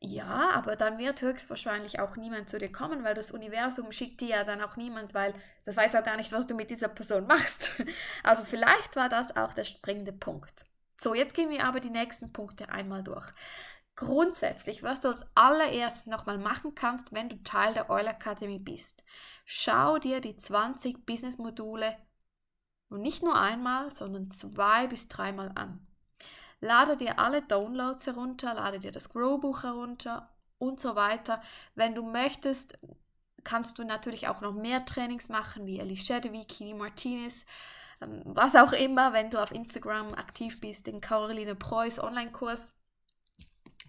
Ja, 0.03 0.51
aber 0.55 0.77
dann 0.77 0.99
wird 0.99 1.21
höchstwahrscheinlich 1.21 2.01
auch 2.01 2.17
niemand 2.17 2.49
zu 2.49 2.59
dir 2.59 2.73
kommen, 2.73 3.05
weil 3.05 3.15
das 3.15 3.31
Universum 3.33 3.93
schickt 3.93 4.21
dir 4.23 4.29
ja 4.29 4.45
dann 4.45 4.63
auch 4.63 4.77
niemand, 4.77 5.13
weil 5.15 5.35
das 5.65 5.77
weiß 5.77 5.95
auch 5.95 6.03
gar 6.03 6.17
nicht, 6.17 6.33
was 6.33 6.47
du 6.47 6.55
mit 6.55 6.71
dieser 6.71 6.89
Person 6.89 7.27
machst. 7.27 7.71
Also 8.23 8.45
vielleicht 8.45 8.97
war 8.97 9.09
das 9.11 9.37
auch 9.37 9.53
der 9.53 9.65
springende 9.65 10.13
Punkt. 10.13 10.65
So, 10.99 11.15
jetzt 11.15 11.35
gehen 11.35 11.51
wir 11.51 11.65
aber 11.67 11.81
die 11.81 11.91
nächsten 11.91 12.33
Punkte 12.33 12.69
einmal 12.71 13.03
durch. 13.03 13.31
Grundsätzlich, 13.97 14.83
was 14.83 15.01
du 15.01 15.09
als 15.09 15.27
allererstes 15.35 16.07
nochmal 16.07 16.39
machen 16.39 16.75
kannst, 16.75 17.13
wenn 17.13 17.29
du 17.29 17.43
Teil 17.43 17.75
der 17.75 17.91
Oil 17.91 18.07
Academy 18.07 18.59
bist, 18.59 19.03
schau 19.45 19.99
dir 19.99 20.21
die 20.21 20.37
20 20.37 21.05
Business-Module 21.07 21.97
und 22.91 23.03
nicht 23.03 23.23
nur 23.23 23.39
einmal, 23.41 23.93
sondern 23.93 24.31
zwei 24.31 24.87
bis 24.87 25.09
dreimal 25.09 25.53
an. 25.55 25.87
Lade 26.61 26.97
dir 26.97 27.19
alle 27.19 27.43
Downloads 27.43 28.07
herunter, 28.07 28.55
lade 28.55 28.79
dir 28.79 28.93
das 28.93 29.09
Grow-Buch 29.09 29.63
herunter 29.63 30.29
und 30.59 30.79
so 30.79 30.95
weiter. 30.95 31.43
Wenn 31.75 31.95
du 31.95 32.03
möchtest, 32.03 32.79
kannst 33.45 33.79
du 33.79 33.85
natürlich 33.85 34.29
auch 34.29 34.41
noch 34.41 34.53
mehr 34.53 34.85
Trainings 34.85 35.29
machen, 35.29 35.67
wie 35.67 35.81
Alicia 35.81 36.21
Devi, 36.21 36.45
Kini 36.45 36.75
Martinez, 36.75 37.47
ähm, 38.01 38.23
was 38.25 38.55
auch 38.57 38.73
immer, 38.73 39.13
wenn 39.13 39.31
du 39.31 39.43
auf 39.43 39.53
Instagram 39.53 40.15
aktiv 40.15 40.61
bist, 40.61 40.87
den 40.87 41.01
Caroline 41.01 41.55
Preuß 41.55 41.99
Online-Kurs. 42.01 42.75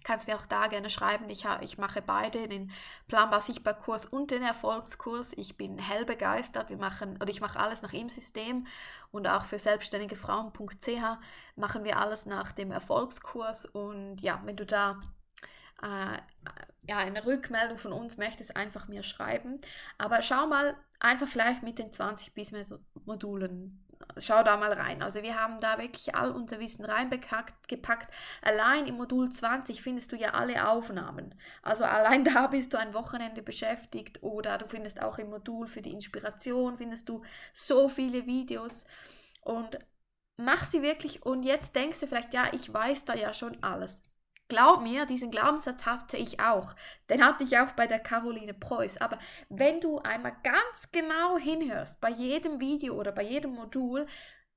Kannst 0.04 0.26
mir 0.26 0.36
auch 0.36 0.46
da 0.46 0.66
gerne 0.66 0.90
schreiben. 0.90 1.28
Ich, 1.30 1.44
ich 1.60 1.78
mache 1.78 2.02
beide, 2.02 2.48
den 2.48 2.70
Planbar 3.08 3.40
Sichtbar 3.40 3.74
Kurs 3.74 4.06
und 4.06 4.30
den 4.30 4.42
Erfolgskurs. 4.42 5.32
Ich 5.36 5.56
bin 5.56 5.78
hell 5.78 6.04
begeistert. 6.04 6.70
Wir 6.70 6.76
machen, 6.76 7.16
oder 7.16 7.30
ich 7.30 7.40
mache 7.40 7.58
alles 7.58 7.82
nach 7.82 7.92
im 7.92 8.08
System 8.08 8.66
und 9.10 9.26
auch 9.26 9.44
für 9.44 9.58
selbstständige 9.58 10.16
Frauen.ch 10.16 11.18
machen 11.56 11.84
wir 11.84 11.98
alles 11.98 12.26
nach 12.26 12.52
dem 12.52 12.70
Erfolgskurs. 12.70 13.64
Und 13.66 14.20
ja, 14.20 14.40
wenn 14.44 14.56
du 14.56 14.66
da 14.66 15.00
äh, 15.82 16.18
ja, 16.88 16.98
eine 16.98 17.24
Rückmeldung 17.24 17.78
von 17.78 17.92
uns 17.92 18.16
möchtest, 18.16 18.56
einfach 18.56 18.88
mir 18.88 19.02
schreiben. 19.02 19.60
Aber 19.98 20.22
schau 20.22 20.46
mal 20.46 20.76
einfach 21.00 21.28
vielleicht 21.28 21.62
mit 21.62 21.78
den 21.78 21.92
20 21.92 22.34
Business-Modulen 22.34 23.81
schau 24.18 24.42
da 24.42 24.56
mal 24.56 24.72
rein. 24.72 25.02
Also 25.02 25.22
wir 25.22 25.38
haben 25.38 25.60
da 25.60 25.78
wirklich 25.78 26.14
all 26.14 26.30
unser 26.32 26.58
Wissen 26.60 26.84
reingepackt. 26.84 28.14
Allein 28.42 28.86
im 28.86 28.96
Modul 28.96 29.30
20 29.30 29.82
findest 29.82 30.12
du 30.12 30.16
ja 30.16 30.30
alle 30.30 30.68
Aufnahmen. 30.68 31.34
Also 31.62 31.84
allein 31.84 32.24
da 32.34 32.46
bist 32.48 32.72
du 32.72 32.78
ein 32.78 32.94
Wochenende 32.94 33.42
beschäftigt 33.42 34.22
oder 34.22 34.58
du 34.58 34.66
findest 34.66 35.02
auch 35.02 35.18
im 35.18 35.30
Modul 35.30 35.66
für 35.66 35.82
die 35.82 35.92
Inspiration, 35.92 36.78
findest 36.78 37.08
du 37.08 37.22
so 37.52 37.88
viele 37.88 38.26
Videos 38.26 38.84
und 39.42 39.78
mach 40.36 40.64
sie 40.64 40.82
wirklich 40.82 41.24
und 41.24 41.42
jetzt 41.42 41.74
denkst 41.76 42.00
du 42.00 42.06
vielleicht, 42.06 42.34
ja, 42.34 42.48
ich 42.52 42.72
weiß 42.72 43.04
da 43.04 43.14
ja 43.14 43.34
schon 43.34 43.62
alles. 43.62 44.00
Glaub 44.52 44.82
mir, 44.82 45.06
diesen 45.06 45.30
Glaubenssatz 45.30 45.86
hatte 45.86 46.18
ich 46.18 46.38
auch. 46.38 46.74
Den 47.08 47.24
hatte 47.24 47.42
ich 47.42 47.56
auch 47.56 47.72
bei 47.72 47.86
der 47.86 48.00
Caroline 48.00 48.52
Preuß. 48.52 48.98
Aber 48.98 49.18
wenn 49.48 49.80
du 49.80 49.98
einmal 50.00 50.36
ganz 50.42 50.92
genau 50.92 51.38
hinhörst, 51.38 51.98
bei 52.02 52.10
jedem 52.10 52.60
Video 52.60 52.94
oder 53.00 53.12
bei 53.12 53.22
jedem 53.22 53.54
Modul, 53.54 54.06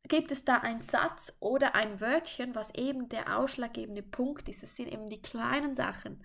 gibt 0.10 0.32
es 0.32 0.44
da 0.44 0.58
einen 0.58 0.82
Satz 0.82 1.32
oder 1.40 1.76
ein 1.76 2.02
Wörtchen, 2.02 2.56
was 2.56 2.76
eben 2.76 3.08
der 3.08 3.38
ausschlaggebende 3.38 4.04
Punkt 4.04 4.50
ist. 4.50 4.64
Es 4.64 4.76
sind 4.76 4.92
eben 4.92 5.08
die 5.08 5.22
kleinen 5.22 5.76
Sachen. 5.78 6.22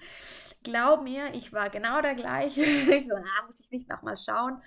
Glaub 0.65 1.05
mir, 1.05 1.33
ich 1.37 1.53
war 1.53 1.71
genau 1.71 2.01
der 2.01 2.17
gleiche. 2.17 2.63
ich 2.65 3.07
so, 3.07 3.15
ah, 3.15 3.47
muss 3.47 3.61
ich 3.61 3.71
nicht 3.71 3.89
nochmal 3.89 4.17
schauen. 4.17 4.61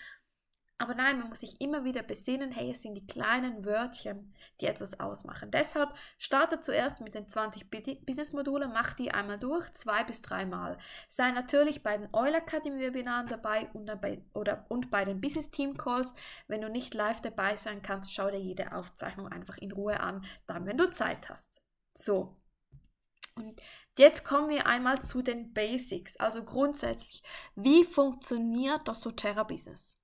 Aber 0.80 0.96
nein, 0.96 1.20
man 1.20 1.30
muss 1.30 1.42
sich 1.42 1.62
immer 1.62 1.86
wieder 1.86 2.04
besinnen, 2.04 2.52
hey, 2.52 2.72
es 2.72 2.82
sind 2.82 2.96
die 2.96 3.06
kleinen 3.06 3.64
Wörtchen, 3.64 4.34
die 4.60 4.66
etwas 4.66 5.00
ausmachen. 5.00 5.52
Deshalb 5.52 5.94
starte 6.18 6.60
zuerst 6.60 7.00
mit 7.00 7.14
den 7.14 7.30
20 7.30 7.70
Business-Modulen, 7.70 8.74
mach 8.74 8.94
die 8.94 9.14
einmal 9.14 9.40
durch, 9.40 9.72
zwei 9.74 10.04
bis 10.04 10.22
dreimal. 10.22 10.78
Sei 11.10 11.32
natürlich 11.32 11.84
bei 11.84 11.98
den 11.98 12.10
Oil 12.12 12.34
Academy 12.34 12.82
Webinaren 12.82 13.28
dabei 13.28 13.70
und, 13.74 13.86
bei, 14.02 14.24
oder, 14.34 14.66
und 14.68 14.90
bei 14.90 15.06
den 15.06 15.22
Business 15.22 15.52
Team 15.52 15.78
Calls. 15.78 16.14
Wenn 16.48 16.62
du 16.62 16.70
nicht 16.70 16.94
live 16.96 17.22
dabei 17.22 17.56
sein 17.56 17.82
kannst, 17.82 18.12
schau 18.12 18.30
dir 18.30 18.42
jede 18.42 18.74
Aufzeichnung 18.74 19.28
einfach 19.28 19.58
in 19.58 19.72
Ruhe 19.72 20.00
an, 20.00 20.26
dann, 20.48 20.66
wenn 20.66 20.78
du 20.78 20.90
Zeit 20.90 21.30
hast. 21.30 21.62
So. 21.96 22.36
Und 23.36 23.62
jetzt 23.98 24.26
kommen 24.26 24.50
wir 24.50 24.68
einmal 24.68 25.02
zu 25.02 25.22
den 25.22 25.54
Basics. 25.54 26.18
Also 26.18 26.44
grundsätzlich, 26.44 27.24
wie 27.56 27.84
funktioniert 27.86 28.88
das 28.88 29.02
doTERRA-Business? 29.02 29.98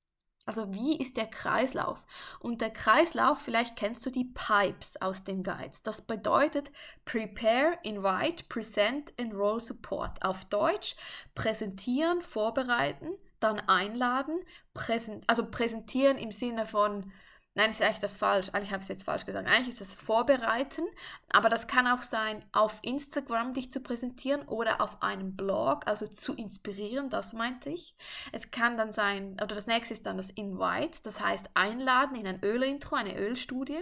Also 0.49 0.73
wie 0.73 0.97
ist 0.97 1.15
der 1.15 1.27
Kreislauf? 1.27 2.07
Und 2.39 2.61
der 2.61 2.71
Kreislauf, 2.71 3.37
vielleicht 3.37 3.75
kennst 3.75 4.03
du 4.03 4.09
die 4.09 4.33
Pipes 4.33 4.99
aus 4.99 5.23
den 5.23 5.43
Guides. 5.43 5.83
Das 5.83 6.01
bedeutet 6.01 6.71
Prepare, 7.05 7.77
Invite, 7.83 8.45
Present, 8.45 9.13
Enroll, 9.17 9.61
Support. 9.61 10.25
Auf 10.25 10.45
Deutsch 10.45 10.95
präsentieren, 11.35 12.23
vorbereiten, 12.23 13.11
dann 13.39 13.59
einladen, 13.59 14.39
präsent, 14.73 15.23
also 15.27 15.45
präsentieren 15.45 16.17
im 16.17 16.31
Sinne 16.31 16.65
von 16.65 17.11
Nein, 17.59 17.71
ist 17.71 17.81
eigentlich 17.81 17.99
das 17.99 18.15
falsch. 18.15 18.47
Eigentlich 18.53 18.71
habe 18.71 18.79
ich 18.79 18.85
es 18.85 18.87
jetzt 18.87 19.03
falsch 19.03 19.25
gesagt. 19.25 19.45
Eigentlich 19.45 19.67
ist 19.67 19.81
es 19.81 19.93
Vorbereiten, 19.93 20.83
aber 21.27 21.49
das 21.49 21.67
kann 21.67 21.87
auch 21.87 22.03
sein, 22.03 22.41
auf 22.53 22.79
Instagram 22.83 23.53
dich 23.53 23.69
zu 23.69 23.81
präsentieren 23.81 24.43
oder 24.43 24.79
auf 24.79 25.03
einem 25.03 25.35
Blog, 25.35 25.85
also 25.85 26.07
zu 26.07 26.35
inspirieren, 26.35 27.09
das 27.09 27.33
meinte 27.33 27.69
ich. 27.69 27.97
Es 28.31 28.51
kann 28.51 28.77
dann 28.77 28.93
sein, 28.93 29.33
oder 29.43 29.55
das 29.55 29.67
nächste 29.67 29.93
ist 29.93 30.05
dann 30.05 30.15
das 30.15 30.29
Invite, 30.29 31.01
das 31.03 31.19
heißt 31.19 31.49
einladen 31.53 32.15
in 32.15 32.27
ein 32.27 32.41
Ölintro, 32.45 32.95
eine 32.95 33.17
Ölstudie, 33.17 33.81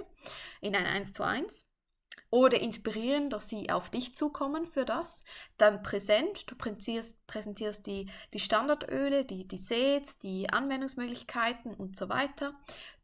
in 0.59 0.75
ein 0.75 0.87
1 0.87 1.13
zu 1.13 1.21
1 1.21 1.66
oder 2.29 2.59
inspirieren, 2.59 3.29
dass 3.29 3.49
sie 3.49 3.69
auf 3.69 3.89
dich 3.89 4.13
zukommen 4.13 4.65
für 4.65 4.85
das. 4.85 5.23
Dann 5.57 5.81
präsent, 5.81 6.49
du 6.51 6.55
präsentierst, 6.55 7.25
präsentierst 7.27 7.85
die, 7.85 8.09
die 8.33 8.39
Standardöle, 8.39 9.25
die, 9.25 9.47
die 9.47 9.57
Sets, 9.57 10.17
die 10.19 10.49
Anwendungsmöglichkeiten 10.49 11.73
und 11.73 11.95
so 11.95 12.09
weiter. 12.09 12.53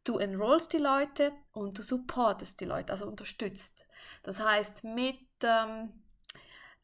Du 0.04 0.18
enrollst 0.18 0.72
die 0.72 0.78
Leute 0.78 1.32
und 1.52 1.78
du 1.78 1.82
supportest 1.82 2.60
die 2.60 2.66
Leute, 2.66 2.92
also 2.92 3.06
unterstützt. 3.06 3.86
Das 4.22 4.40
heißt, 4.40 4.84
mit 4.84 5.18
ähm, 5.42 6.03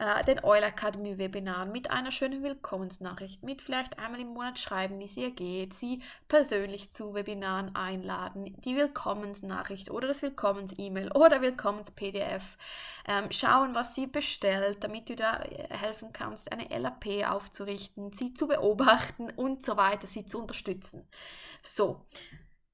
äh, 0.00 0.24
den 0.24 0.42
Oil 0.42 0.62
Academy 0.62 1.18
Webinaren 1.18 1.70
mit 1.70 1.90
einer 1.90 2.10
schönen 2.10 2.42
Willkommensnachricht, 2.42 3.42
mit 3.42 3.60
vielleicht 3.60 3.98
einmal 3.98 4.20
im 4.20 4.28
Monat 4.28 4.58
schreiben, 4.58 4.98
wie 4.98 5.04
es 5.04 5.16
ihr 5.16 5.30
geht, 5.30 5.74
sie 5.74 6.00
persönlich 6.26 6.90
zu 6.90 7.12
Webinaren 7.12 7.76
einladen, 7.76 8.56
die 8.64 8.76
Willkommensnachricht 8.76 9.90
oder 9.90 10.08
das 10.08 10.22
Willkommens-E-Mail 10.22 11.12
oder 11.12 11.42
Willkommens-PDF, 11.42 12.56
ähm, 13.06 13.30
schauen, 13.30 13.74
was 13.74 13.94
sie 13.94 14.06
bestellt, 14.06 14.82
damit 14.82 15.10
du 15.10 15.16
da 15.16 15.42
äh, 15.42 15.68
helfen 15.68 16.14
kannst, 16.14 16.50
eine 16.50 16.66
LAP 16.76 17.28
aufzurichten, 17.28 18.14
sie 18.14 18.32
zu 18.32 18.48
beobachten 18.48 19.30
und 19.30 19.66
so 19.66 19.76
weiter, 19.76 20.06
sie 20.06 20.24
zu 20.24 20.40
unterstützen. 20.40 21.06
So, 21.60 22.06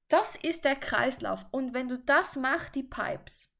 das 0.07 0.37
ist 0.37 0.63
der 0.63 0.77
Kreislauf. 0.77 1.45
Und 1.51 1.73
wenn 1.73 1.89
du 1.89 1.99
das 1.99 2.37
machst, 2.37 2.73
die 2.75 2.83
Pipes, 2.83 3.51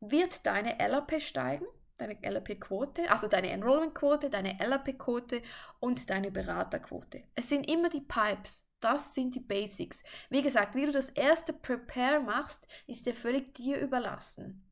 wird 0.00 0.46
deine 0.46 0.78
LAP 0.78 1.20
steigen 1.20 1.66
deine 2.00 2.18
LRP-Quote, 2.22 3.10
also 3.10 3.28
deine 3.28 3.50
Enrollment-Quote, 3.50 4.30
deine 4.30 4.58
LRP-Quote 4.58 5.42
und 5.78 6.10
deine 6.10 6.30
Beraterquote. 6.30 7.22
Es 7.34 7.48
sind 7.48 7.68
immer 7.68 7.88
die 7.88 8.00
Pipes. 8.00 8.66
Das 8.80 9.14
sind 9.14 9.34
die 9.34 9.40
Basics. 9.40 10.02
Wie 10.30 10.42
gesagt, 10.42 10.74
wie 10.74 10.86
du 10.86 10.92
das 10.92 11.10
erste 11.10 11.52
Prepare 11.52 12.20
machst, 12.20 12.66
ist 12.86 13.04
dir 13.04 13.14
völlig 13.14 13.54
dir 13.54 13.78
überlassen. 13.78 14.66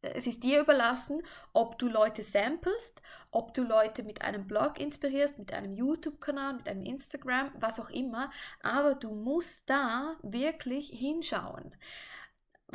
Es 0.00 0.26
ist 0.26 0.44
dir 0.44 0.60
überlassen, 0.60 1.22
ob 1.54 1.78
du 1.78 1.88
Leute 1.88 2.22
samplest, 2.22 3.00
ob 3.30 3.54
du 3.54 3.62
Leute 3.62 4.02
mit 4.02 4.22
einem 4.22 4.46
Blog 4.46 4.78
inspirierst, 4.78 5.38
mit 5.38 5.52
einem 5.52 5.74
YouTube-Kanal, 5.74 6.54
mit 6.54 6.68
einem 6.68 6.84
Instagram, 6.84 7.50
was 7.58 7.80
auch 7.80 7.90
immer. 7.90 8.30
Aber 8.62 8.94
du 8.94 9.12
musst 9.14 9.68
da 9.68 10.16
wirklich 10.22 10.90
hinschauen 10.90 11.74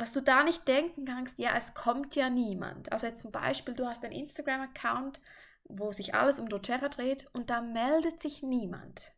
was 0.00 0.14
du 0.14 0.22
da 0.22 0.42
nicht 0.42 0.66
denken 0.66 1.04
kannst, 1.04 1.38
ja, 1.38 1.54
es 1.58 1.74
kommt 1.74 2.16
ja 2.16 2.30
niemand. 2.30 2.90
Also 2.90 3.06
jetzt 3.06 3.20
zum 3.20 3.32
Beispiel, 3.32 3.74
du 3.74 3.86
hast 3.86 4.02
einen 4.02 4.14
Instagram-Account, 4.14 5.20
wo 5.64 5.92
sich 5.92 6.14
alles 6.14 6.40
um 6.40 6.48
doTERRA 6.48 6.88
dreht 6.88 7.28
und 7.34 7.50
da 7.50 7.60
meldet 7.60 8.22
sich 8.22 8.42
niemand. 8.42 9.12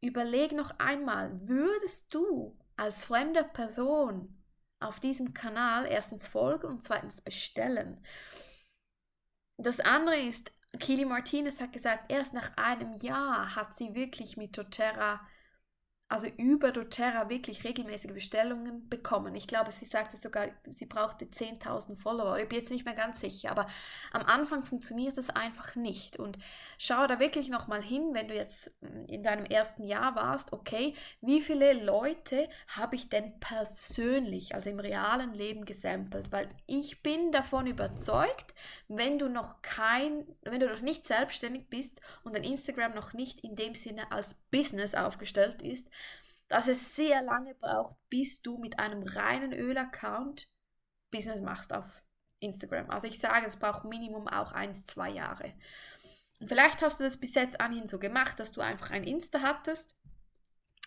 Überleg 0.00 0.52
noch 0.52 0.78
einmal, 0.78 1.32
würdest 1.48 2.14
du 2.14 2.56
als 2.76 3.04
fremde 3.04 3.42
Person 3.42 4.40
auf 4.78 5.00
diesem 5.00 5.34
Kanal 5.34 5.84
erstens 5.86 6.28
folgen 6.28 6.68
und 6.68 6.84
zweitens 6.84 7.20
bestellen? 7.20 8.00
Das 9.56 9.80
andere 9.80 10.20
ist, 10.20 10.52
Kili 10.78 11.06
Martinez 11.06 11.60
hat 11.60 11.72
gesagt, 11.72 12.12
erst 12.12 12.34
nach 12.34 12.56
einem 12.56 12.92
Jahr 12.92 13.56
hat 13.56 13.76
sie 13.76 13.96
wirklich 13.96 14.36
mit 14.36 14.56
doTERRA 14.56 15.26
also 16.08 16.26
über 16.36 16.70
doTERRA 16.70 17.30
wirklich 17.30 17.64
regelmäßige 17.64 18.12
Bestellungen 18.12 18.88
bekommen. 18.88 19.34
Ich 19.34 19.46
glaube, 19.46 19.72
sie 19.72 19.86
sagte 19.86 20.16
sogar, 20.16 20.48
sie 20.68 20.84
brauchte 20.84 21.24
10.000 21.24 21.96
Follower. 21.96 22.38
Ich 22.38 22.48
bin 22.48 22.58
jetzt 22.58 22.70
nicht 22.70 22.84
mehr 22.84 22.94
ganz 22.94 23.20
sicher, 23.20 23.50
aber 23.50 23.66
am 24.12 24.22
Anfang 24.22 24.64
funktioniert 24.64 25.16
es 25.16 25.30
einfach 25.30 25.74
nicht. 25.76 26.18
Und 26.18 26.38
schau 26.78 27.06
da 27.06 27.18
wirklich 27.20 27.48
nochmal 27.48 27.82
hin, 27.82 28.10
wenn 28.12 28.28
du 28.28 28.34
jetzt 28.34 28.70
in 29.08 29.22
deinem 29.22 29.46
ersten 29.46 29.82
Jahr 29.82 30.14
warst, 30.14 30.52
okay, 30.52 30.94
wie 31.22 31.40
viele 31.40 31.72
Leute 31.72 32.48
habe 32.68 32.96
ich 32.96 33.08
denn 33.08 33.40
persönlich, 33.40 34.54
also 34.54 34.68
im 34.70 34.80
realen 34.80 35.32
Leben 35.32 35.64
gesampelt? 35.64 36.30
Weil 36.30 36.48
ich 36.66 37.02
bin 37.02 37.32
davon 37.32 37.66
überzeugt, 37.66 38.54
wenn 38.88 39.18
du 39.18 39.28
noch 39.28 39.62
kein, 39.62 40.26
wenn 40.42 40.60
du 40.60 40.68
noch 40.68 40.82
nicht 40.82 41.06
selbstständig 41.06 41.70
bist 41.70 42.00
und 42.22 42.36
dein 42.36 42.44
Instagram 42.44 42.94
noch 42.94 43.14
nicht 43.14 43.40
in 43.42 43.56
dem 43.56 43.74
Sinne 43.74 44.12
als 44.12 44.36
Business 44.50 44.94
aufgestellt 44.94 45.62
ist, 45.62 45.88
dass 46.48 46.68
es 46.68 46.94
sehr 46.96 47.22
lange 47.22 47.54
braucht, 47.54 47.96
bis 48.08 48.42
du 48.42 48.58
mit 48.58 48.78
einem 48.78 49.02
reinen 49.02 49.52
Öl-Account 49.52 50.48
Business 51.10 51.40
machst 51.40 51.72
auf 51.72 52.02
Instagram. 52.40 52.90
Also 52.90 53.06
ich 53.06 53.18
sage, 53.18 53.46
es 53.46 53.56
braucht 53.56 53.84
Minimum 53.84 54.28
auch 54.28 54.52
eins, 54.52 54.84
zwei 54.84 55.10
Jahre. 55.10 55.54
Und 56.40 56.48
vielleicht 56.48 56.82
hast 56.82 57.00
du 57.00 57.04
das 57.04 57.16
bis 57.16 57.34
jetzt 57.34 57.60
anhin 57.60 57.86
so 57.86 57.98
gemacht, 57.98 58.38
dass 58.40 58.52
du 58.52 58.60
einfach 58.60 58.90
ein 58.90 59.04
Insta 59.04 59.40
hattest 59.40 59.94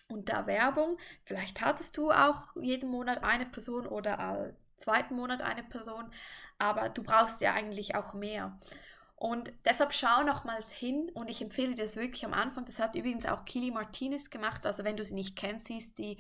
und 0.10 0.30
da 0.30 0.46
Werbung. 0.46 0.98
Vielleicht 1.24 1.62
hattest 1.62 1.98
du 1.98 2.12
auch 2.12 2.56
jeden 2.56 2.90
Monat 2.90 3.24
eine 3.24 3.46
Person 3.46 3.88
oder 3.88 4.20
all 4.20 4.56
zweiten 4.78 5.16
Monat 5.16 5.42
eine 5.42 5.64
Person, 5.64 6.12
aber 6.60 6.90
du 6.90 7.04
brauchst 7.04 7.42
ja 7.42 7.54
eigentlich 7.54 7.96
auch 7.96 8.14
mehr. 8.14 8.60
Und 9.18 9.52
deshalb 9.66 9.96
schau 9.96 10.24
nochmals 10.24 10.72
hin 10.72 11.10
und 11.16 11.28
ich 11.28 11.42
empfehle 11.42 11.74
dir 11.74 11.86
das 11.86 11.96
wirklich 11.96 12.24
am 12.24 12.34
Anfang. 12.34 12.66
Das 12.66 12.78
hat 12.78 12.96
übrigens 12.96 13.26
auch 13.26 13.46
Kili 13.46 13.72
Martinez 13.72 14.30
gemacht. 14.30 14.64
Also 14.68 14.84
wenn 14.84 14.96
du 14.96 15.04
sie 15.04 15.16
nicht 15.16 15.36
kennst, 15.36 15.66
sie 15.66 15.80
ist 15.80 15.98
die 15.98 16.18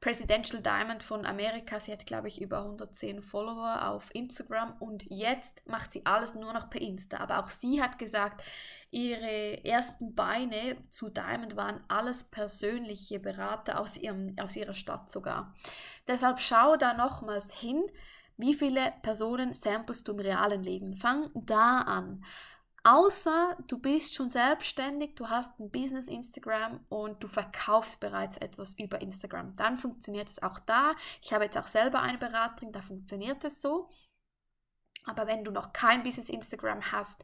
Presidential 0.00 0.62
Diamond 0.62 1.02
von 1.02 1.26
Amerika. 1.26 1.78
Sie 1.78 1.92
hat, 1.92 2.06
glaube 2.06 2.28
ich, 2.28 2.40
über 2.40 2.60
110 2.60 3.20
Follower 3.20 3.86
auf 3.86 4.14
Instagram 4.14 4.74
und 4.78 5.04
jetzt 5.10 5.68
macht 5.68 5.92
sie 5.92 6.06
alles 6.06 6.34
nur 6.34 6.54
noch 6.54 6.70
per 6.70 6.80
Insta. 6.80 7.18
Aber 7.18 7.40
auch 7.40 7.50
sie 7.50 7.82
hat 7.82 7.98
gesagt, 7.98 8.42
ihre 8.90 9.62
ersten 9.62 10.14
Beine 10.14 10.78
zu 10.88 11.10
Diamond 11.10 11.56
waren 11.56 11.84
alles 11.88 12.24
persönliche 12.24 13.20
Berater 13.20 13.78
aus, 13.78 13.98
ihrem, 13.98 14.34
aus 14.40 14.56
ihrer 14.56 14.72
Stadt 14.72 15.10
sogar. 15.10 15.54
Deshalb 16.08 16.40
schau 16.40 16.76
da 16.76 16.94
nochmals 16.94 17.52
hin 17.52 17.84
wie 18.40 18.54
viele 18.54 18.92
Personen 19.02 19.54
samplest 19.54 20.06
du 20.08 20.12
im 20.12 20.20
realen 20.20 20.62
Leben? 20.62 20.94
Fang 20.94 21.30
da 21.34 21.80
an. 21.82 22.24
Außer 22.82 23.58
du 23.68 23.78
bist 23.78 24.14
schon 24.14 24.30
selbstständig, 24.30 25.14
du 25.14 25.28
hast 25.28 25.58
ein 25.60 25.70
Business 25.70 26.08
Instagram 26.08 26.80
und 26.88 27.22
du 27.22 27.28
verkaufst 27.28 28.00
bereits 28.00 28.38
etwas 28.38 28.72
über 28.78 29.02
Instagram. 29.02 29.54
Dann 29.56 29.76
funktioniert 29.76 30.30
es 30.30 30.42
auch 30.42 30.58
da. 30.60 30.94
Ich 31.20 31.34
habe 31.34 31.44
jetzt 31.44 31.58
auch 31.58 31.66
selber 31.66 32.00
eine 32.00 32.16
Beraterin, 32.16 32.72
da 32.72 32.80
funktioniert 32.80 33.44
es 33.44 33.60
so. 33.60 33.90
Aber 35.04 35.26
wenn 35.26 35.44
du 35.44 35.50
noch 35.50 35.74
kein 35.74 36.02
Business 36.02 36.30
Instagram 36.30 36.90
hast, 36.90 37.22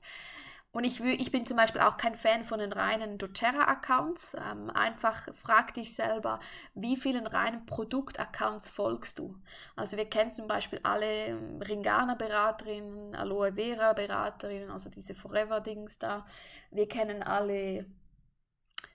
und 0.77 0.85
ich, 0.85 1.01
ich 1.01 1.33
bin 1.33 1.47
zum 1.47 1.57
Beispiel 1.57 1.81
auch 1.81 1.97
kein 1.97 2.15
Fan 2.15 2.45
von 2.45 2.59
den 2.59 2.71
reinen 2.71 3.17
doTERRA-Accounts. 3.17 4.35
Ähm, 4.35 4.69
einfach 4.69 5.27
frag 5.33 5.73
dich 5.73 5.95
selber, 5.95 6.39
wie 6.75 6.99
vielen 6.99 7.27
reinen 7.27 7.65
Produkt-Accounts 7.65 8.69
folgst 8.69 9.19
du? 9.19 9.41
Also 9.75 9.97
wir 9.97 10.05
kennen 10.05 10.35
zum 10.35 10.47
Beispiel 10.47 10.79
alle 10.83 11.29
ähm, 11.29 11.63
Ringana-Beraterinnen, 11.63 13.15
Aloe 13.15 13.55
Vera-Beraterinnen, 13.55 14.71
also 14.71 14.91
diese 14.91 15.15
Forever-Dings 15.15 15.99
da. 15.99 16.27
Wir 16.71 16.87
kennen 16.87 17.23
alle 17.23 17.87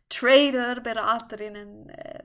Trader-Beraterinnen, 0.09 1.89
äh, 1.89 2.23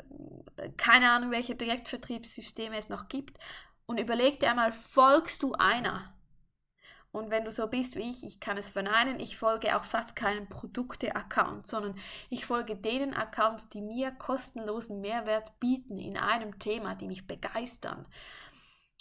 keine 0.77 1.09
Ahnung, 1.09 1.31
welche 1.31 1.55
Direktvertriebssysteme 1.55 2.77
es 2.77 2.91
noch 2.91 3.09
gibt. 3.09 3.39
Und 3.87 3.99
überleg 3.99 4.39
dir 4.39 4.51
einmal, 4.51 4.73
folgst 4.73 5.43
du 5.43 5.55
einer? 5.55 6.13
Und 7.17 7.31
wenn 7.31 7.47
du 7.47 7.51
so 7.51 7.67
bist 7.67 7.97
wie 7.97 8.11
ich, 8.11 8.23
ich 8.25 8.41
kann 8.41 8.59
es 8.59 8.69
verneinen, 8.69 9.21
ich 9.21 9.39
folge 9.39 9.75
auch 9.75 9.85
fast 9.85 10.17
keinen 10.17 10.51
Produkte-Account, 10.51 11.67
sondern 11.67 11.99
ich 12.29 12.45
folge 12.45 12.77
denen 12.77 13.15
Accounts, 13.15 13.71
die 13.71 13.81
mir 13.81 14.11
kostenlosen 14.11 15.01
Mehrwert 15.01 15.59
bieten 15.59 15.99
in 15.99 16.19
einem 16.19 16.59
Thema, 16.59 16.95
die 16.95 17.07
mich 17.07 17.27
begeistern 17.27 18.05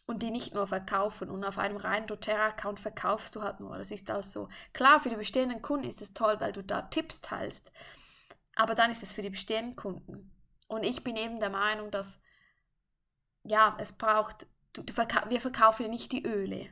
und 0.06 0.24
die 0.24 0.32
nicht 0.32 0.54
nur 0.54 0.66
verkaufen. 0.66 1.30
Und 1.30 1.44
auf 1.44 1.58
einem 1.58 1.76
reinen 1.76 2.08
doTERRA-Account 2.08 2.80
verkaufst 2.80 3.36
du 3.36 3.44
halt 3.44 3.60
nur. 3.60 3.78
Das 3.78 3.92
ist 3.92 4.10
also 4.10 4.48
klar, 4.72 5.02
für 5.02 5.10
die 5.10 5.18
bestehenden 5.18 5.62
Kunden 5.62 5.90
ist 5.90 6.02
es 6.02 6.14
toll, 6.14 6.38
weil 6.40 6.54
du 6.54 6.64
da 6.64 6.84
Tipps 6.84 7.20
teilst. 7.20 7.74
Aber 8.56 8.76
dann 8.76 8.92
ist 8.92 9.04
es 9.04 9.12
für 9.12 9.24
die 9.24 9.30
bestehenden 9.30 9.76
Kunden. 9.76 10.32
Und 10.70 10.84
ich 10.84 11.04
bin 11.04 11.18
eben 11.18 11.42
der 11.42 11.50
Meinung, 11.50 11.92
dass 11.92 12.18
ja, 13.44 13.76
es 13.78 13.92
braucht, 13.92 14.48
du, 14.72 14.84
du 14.84 14.94
verka 14.94 15.30
wir 15.30 15.42
verkaufen 15.42 15.90
nicht 15.90 16.14
die 16.14 16.26
Öle. 16.26 16.70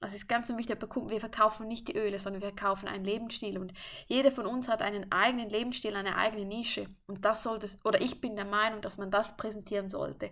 Das 0.00 0.14
ist 0.14 0.28
ganz 0.28 0.48
wichtig, 0.48 0.78
wir 0.80 1.20
verkaufen 1.20 1.68
nicht 1.68 1.86
die 1.86 1.96
Öle, 1.96 2.18
sondern 2.18 2.40
wir 2.40 2.48
verkaufen 2.48 2.88
einen 2.88 3.04
Lebensstil. 3.04 3.58
Und 3.58 3.74
jeder 4.06 4.30
von 4.30 4.46
uns 4.46 4.66
hat 4.66 4.80
einen 4.80 5.12
eigenen 5.12 5.50
Lebensstil, 5.50 5.94
eine 5.94 6.16
eigene 6.16 6.46
Nische. 6.46 6.86
Und 7.06 7.26
das 7.26 7.42
sollte, 7.42 7.68
oder 7.84 8.00
ich 8.00 8.20
bin 8.22 8.34
der 8.34 8.46
Meinung, 8.46 8.80
dass 8.80 8.96
man 8.96 9.10
das 9.10 9.36
präsentieren 9.36 9.90
sollte. 9.90 10.30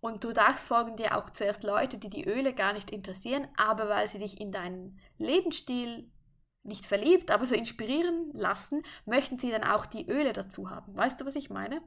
Und 0.00 0.24
du 0.24 0.32
darfst 0.32 0.68
folgen 0.68 0.96
dir 0.96 1.16
auch 1.16 1.30
zuerst 1.30 1.62
Leute, 1.62 1.96
die 1.96 2.10
die 2.10 2.26
Öle 2.26 2.54
gar 2.54 2.74
nicht 2.74 2.90
interessieren, 2.90 3.48
aber 3.56 3.88
weil 3.88 4.08
sie 4.08 4.18
dich 4.18 4.38
in 4.38 4.52
deinen 4.52 5.00
Lebensstil 5.16 6.10
nicht 6.62 6.84
verliebt, 6.84 7.30
aber 7.30 7.46
so 7.46 7.54
inspirieren 7.54 8.30
lassen, 8.34 8.82
möchten 9.06 9.38
sie 9.38 9.50
dann 9.50 9.64
auch 9.64 9.86
die 9.86 10.06
Öle 10.06 10.34
dazu 10.34 10.68
haben. 10.68 10.94
Weißt 10.94 11.20
du, 11.20 11.24
was 11.24 11.36
ich 11.36 11.48
meine? 11.48 11.80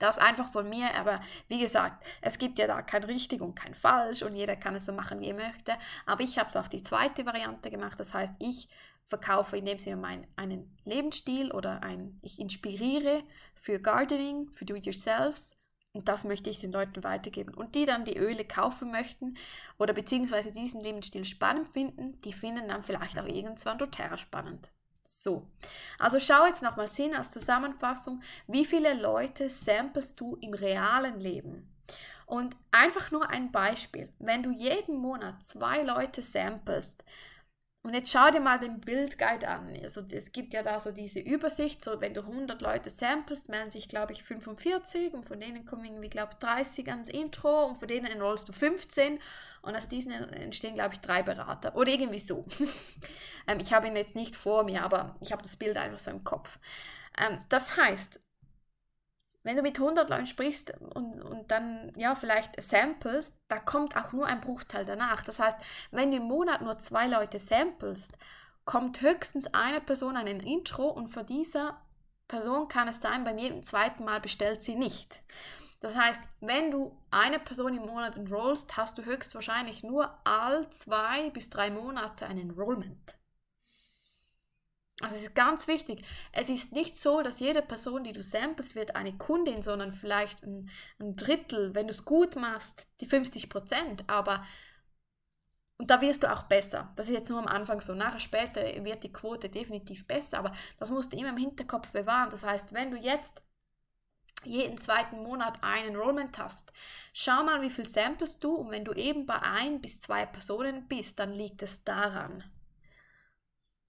Das 0.00 0.16
einfach 0.16 0.50
von 0.50 0.68
mir, 0.68 0.94
aber 0.96 1.20
wie 1.48 1.60
gesagt, 1.60 2.04
es 2.22 2.38
gibt 2.38 2.58
ja 2.58 2.66
da 2.66 2.80
kein 2.80 3.04
richtig 3.04 3.42
und 3.42 3.54
kein 3.54 3.74
falsch 3.74 4.22
und 4.22 4.34
jeder 4.34 4.56
kann 4.56 4.74
es 4.74 4.86
so 4.86 4.92
machen, 4.92 5.20
wie 5.20 5.28
er 5.28 5.34
möchte. 5.34 5.74
Aber 6.06 6.22
ich 6.22 6.38
habe 6.38 6.48
es 6.48 6.56
auf 6.56 6.70
die 6.70 6.82
zweite 6.82 7.26
Variante 7.26 7.70
gemacht. 7.70 8.00
Das 8.00 8.14
heißt, 8.14 8.34
ich 8.38 8.70
verkaufe 9.06 9.58
in 9.58 9.66
dem 9.66 9.78
Sinne 9.78 9.96
mein, 9.96 10.26
einen 10.36 10.74
Lebensstil 10.86 11.52
oder 11.52 11.82
ein, 11.82 12.18
ich 12.22 12.40
inspiriere 12.40 13.22
für 13.54 13.78
Gardening, 13.78 14.50
für 14.52 14.64
Do-it-yourselves. 14.64 15.54
Und 15.92 16.08
das 16.08 16.24
möchte 16.24 16.48
ich 16.48 16.60
den 16.60 16.72
Leuten 16.72 17.04
weitergeben. 17.04 17.52
Und 17.52 17.74
die 17.74 17.84
dann 17.84 18.06
die 18.06 18.16
Öle 18.16 18.46
kaufen 18.46 18.90
möchten 18.90 19.36
oder 19.78 19.92
beziehungsweise 19.92 20.50
diesen 20.50 20.80
Lebensstil 20.80 21.26
spannend 21.26 21.68
finden, 21.68 22.18
die 22.22 22.32
finden 22.32 22.68
dann 22.68 22.84
vielleicht 22.84 23.18
auch 23.18 23.26
irgendwann 23.26 23.76
doTERRA 23.76 24.16
spannend. 24.16 24.70
So, 25.12 25.44
also 25.98 26.20
schau 26.20 26.46
jetzt 26.46 26.62
nochmals 26.62 26.94
hin 26.94 27.16
als 27.16 27.32
Zusammenfassung, 27.32 28.22
wie 28.46 28.64
viele 28.64 28.94
Leute 28.94 29.50
samplest 29.50 30.20
du 30.20 30.36
im 30.36 30.54
realen 30.54 31.18
Leben? 31.18 31.68
Und 32.26 32.56
einfach 32.70 33.10
nur 33.10 33.28
ein 33.28 33.50
Beispiel, 33.50 34.08
wenn 34.20 34.44
du 34.44 34.52
jeden 34.52 34.96
Monat 34.96 35.42
zwei 35.44 35.82
Leute 35.82 36.22
samplest, 36.22 37.02
und 37.82 37.94
jetzt 37.94 38.10
schau 38.10 38.30
dir 38.30 38.40
mal 38.40 38.58
den 38.58 38.80
Bildguide 38.80 39.48
an. 39.48 39.74
Also 39.82 40.02
es 40.10 40.32
gibt 40.32 40.52
ja 40.52 40.62
da 40.62 40.80
so 40.80 40.92
diese 40.92 41.18
Übersicht, 41.20 41.82
so 41.82 42.00
wenn 42.00 42.12
du 42.12 42.20
100 42.20 42.60
Leute 42.60 42.90
samplest, 42.90 43.48
melden 43.48 43.70
sich 43.70 43.88
glaube 43.88 44.12
ich 44.12 44.22
45 44.22 45.14
und 45.14 45.24
von 45.24 45.40
denen 45.40 45.64
kommen 45.64 45.86
irgendwie 45.86 46.10
glaube 46.10 46.32
ich 46.32 46.38
30 46.38 46.88
ans 46.90 47.08
Intro 47.08 47.66
und 47.66 47.78
von 47.78 47.88
denen 47.88 48.06
enrollst 48.06 48.48
du 48.48 48.52
15 48.52 49.18
und 49.62 49.76
aus 49.76 49.88
diesen 49.88 50.12
entstehen 50.12 50.74
glaube 50.74 50.94
ich 50.94 51.00
drei 51.00 51.22
Berater 51.22 51.74
oder 51.74 51.90
irgendwie 51.90 52.18
so. 52.18 52.44
ähm, 53.46 53.60
ich 53.60 53.72
habe 53.72 53.86
ihn 53.86 53.96
jetzt 53.96 54.14
nicht 54.14 54.36
vor 54.36 54.64
mir, 54.64 54.82
aber 54.82 55.16
ich 55.20 55.32
habe 55.32 55.42
das 55.42 55.56
Bild 55.56 55.78
einfach 55.78 55.98
so 55.98 56.10
im 56.10 56.22
Kopf. 56.22 56.58
Ähm, 57.18 57.40
das 57.48 57.78
heißt, 57.78 58.20
wenn 59.42 59.56
du 59.56 59.62
mit 59.62 59.78
100 59.78 60.10
Leuten 60.10 60.26
sprichst 60.26 60.72
und, 60.94 61.22
und 61.22 61.50
dann 61.50 61.92
ja 61.96 62.14
vielleicht 62.14 62.60
samples, 62.62 63.32
da 63.48 63.58
kommt 63.58 63.96
auch 63.96 64.12
nur 64.12 64.26
ein 64.26 64.40
Bruchteil 64.40 64.84
danach. 64.84 65.22
Das 65.22 65.38
heißt, 65.38 65.56
wenn 65.90 66.10
du 66.10 66.18
im 66.18 66.24
Monat 66.24 66.60
nur 66.60 66.78
zwei 66.78 67.06
Leute 67.06 67.38
samplest, 67.38 68.12
kommt 68.64 69.00
höchstens 69.00 69.46
eine 69.52 69.80
Person 69.80 70.16
an 70.16 70.26
ein 70.26 70.40
Intro 70.40 70.88
und 70.88 71.08
von 71.08 71.26
dieser 71.26 71.80
Person 72.28 72.68
kann 72.68 72.88
es 72.88 73.00
sein, 73.00 73.24
beim 73.24 73.38
jedem 73.38 73.64
zweiten 73.64 74.04
Mal 74.04 74.20
bestellt 74.20 74.62
sie 74.62 74.76
nicht. 74.76 75.22
Das 75.80 75.96
heißt, 75.96 76.22
wenn 76.40 76.70
du 76.70 76.96
eine 77.10 77.38
Person 77.40 77.74
im 77.74 77.86
Monat 77.86 78.16
enrollst, 78.16 78.76
hast 78.76 78.98
du 78.98 79.04
höchstwahrscheinlich 79.04 79.82
nur 79.82 80.14
all 80.24 80.68
zwei 80.70 81.30
bis 81.30 81.48
drei 81.48 81.70
Monate 81.70 82.26
ein 82.26 82.38
Enrollment. 82.38 83.14
Also 85.00 85.16
es 85.16 85.22
ist 85.22 85.34
ganz 85.34 85.66
wichtig. 85.66 86.04
Es 86.32 86.50
ist 86.50 86.72
nicht 86.72 86.94
so, 86.94 87.22
dass 87.22 87.40
jede 87.40 87.62
Person, 87.62 88.04
die 88.04 88.12
du 88.12 88.22
samples, 88.22 88.74
wird 88.74 88.96
eine 88.96 89.16
Kundin, 89.16 89.62
sondern 89.62 89.92
vielleicht 89.92 90.44
ein, 90.44 90.68
ein 90.98 91.16
Drittel, 91.16 91.74
wenn 91.74 91.86
du 91.86 91.92
es 91.92 92.04
gut 92.04 92.36
machst, 92.36 92.86
die 93.00 93.06
50 93.06 93.48
Prozent. 93.48 94.04
Aber 94.08 94.44
und 95.78 95.88
da 95.88 96.02
wirst 96.02 96.22
du 96.22 96.30
auch 96.30 96.42
besser. 96.42 96.92
Das 96.96 97.08
ist 97.08 97.14
jetzt 97.14 97.30
nur 97.30 97.38
am 97.38 97.46
Anfang 97.46 97.80
so. 97.80 97.94
Nachher 97.94 98.20
später 98.20 98.60
wird 98.84 99.02
die 99.02 99.12
Quote 99.12 99.48
definitiv 99.48 100.06
besser, 100.06 100.38
aber 100.38 100.52
das 100.78 100.90
musst 100.90 101.10
du 101.10 101.16
immer 101.16 101.30
im 101.30 101.38
Hinterkopf 101.38 101.88
bewahren. 101.88 102.28
Das 102.30 102.44
heißt, 102.44 102.74
wenn 102.74 102.90
du 102.90 102.98
jetzt 102.98 103.42
jeden 104.44 104.76
zweiten 104.76 105.22
Monat 105.22 105.62
ein 105.62 105.86
Enrollment 105.86 106.38
hast, 106.38 106.70
schau 107.14 107.42
mal, 107.44 107.62
wie 107.62 107.70
viel 107.70 107.86
samples 107.86 108.38
du 108.38 108.56
und 108.56 108.70
wenn 108.70 108.84
du 108.84 108.92
eben 108.92 109.24
bei 109.24 109.40
ein 109.40 109.80
bis 109.80 110.00
zwei 110.00 110.26
Personen 110.26 110.86
bist, 110.86 111.18
dann 111.18 111.32
liegt 111.32 111.62
es 111.62 111.82
daran. 111.82 112.44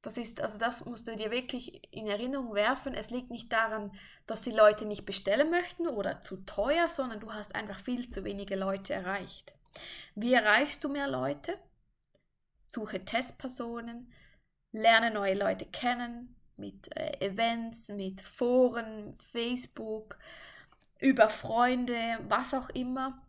Das 0.01 0.17
ist, 0.17 0.41
also 0.41 0.57
das 0.57 0.83
musst 0.85 1.07
du 1.07 1.15
dir 1.15 1.29
wirklich 1.29 1.93
in 1.93 2.07
Erinnerung 2.07 2.55
werfen. 2.55 2.95
Es 2.95 3.11
liegt 3.11 3.29
nicht 3.29 3.51
daran, 3.51 3.91
dass 4.25 4.41
die 4.41 4.51
Leute 4.51 4.85
nicht 4.85 5.05
bestellen 5.05 5.51
möchten 5.51 5.87
oder 5.87 6.21
zu 6.21 6.37
teuer, 6.37 6.89
sondern 6.89 7.19
du 7.19 7.31
hast 7.33 7.53
einfach 7.53 7.79
viel 7.79 8.09
zu 8.09 8.23
wenige 8.23 8.55
Leute 8.55 8.93
erreicht. 8.93 9.53
Wie 10.15 10.33
erreichst 10.33 10.83
du 10.83 10.89
mehr 10.89 11.07
Leute? 11.07 11.57
Suche 12.67 13.05
Testpersonen, 13.05 14.11
lerne 14.71 15.11
neue 15.11 15.35
Leute 15.35 15.65
kennen 15.65 16.35
mit 16.57 16.95
äh, 16.95 17.25
Events, 17.25 17.89
mit 17.89 18.21
Foren, 18.21 19.15
Facebook, 19.19 20.17
über 20.99 21.29
Freunde, 21.29 22.19
was 22.27 22.53
auch 22.53 22.69
immer 22.69 23.21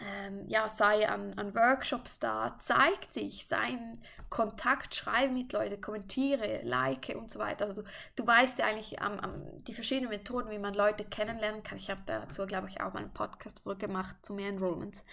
ähm, 0.00 0.44
ja, 0.48 0.68
sei 0.68 1.08
an, 1.08 1.34
an 1.36 1.54
Workshops 1.54 2.18
da, 2.18 2.56
zeig 2.58 3.12
dich, 3.12 3.46
sei 3.46 3.70
in 3.70 4.02
Kontakt, 4.30 4.94
schreibe 4.94 5.32
mit 5.32 5.52
Leuten, 5.52 5.80
kommentiere, 5.80 6.60
like 6.62 7.14
und 7.16 7.30
so 7.30 7.38
weiter. 7.38 7.66
Also 7.66 7.82
du, 7.82 7.88
du 8.16 8.26
weißt 8.26 8.58
ja 8.58 8.66
eigentlich 8.66 9.00
um, 9.00 9.18
um, 9.18 9.64
die 9.64 9.74
verschiedenen 9.74 10.10
Methoden, 10.10 10.50
wie 10.50 10.58
man 10.58 10.74
Leute 10.74 11.04
kennenlernen 11.04 11.62
kann. 11.62 11.78
Ich 11.78 11.90
habe 11.90 12.02
dazu, 12.06 12.46
glaube 12.46 12.68
ich, 12.68 12.80
auch 12.80 12.92
mal 12.92 13.00
einen 13.00 13.12
Podcast 13.12 13.62
gemacht 13.78 14.16
zu 14.22 14.34
mehr 14.34 14.48
Enrollments. 14.48 15.04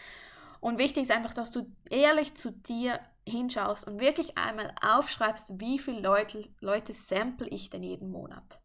Und 0.59 0.77
wichtig 0.77 1.03
ist 1.03 1.11
einfach, 1.11 1.33
dass 1.33 1.51
du 1.51 1.69
ehrlich 1.89 2.35
zu 2.35 2.51
dir 2.51 2.99
hinschaust 3.27 3.85
und 3.85 3.99
wirklich 3.99 4.37
einmal 4.37 4.73
aufschreibst, 4.81 5.59
wie 5.59 5.79
viele 5.79 6.01
Leute, 6.01 6.47
Leute 6.61 6.93
sample 6.93 7.47
ich 7.47 7.69
denn 7.69 7.83
jeden 7.83 8.11
Monat. 8.11 8.62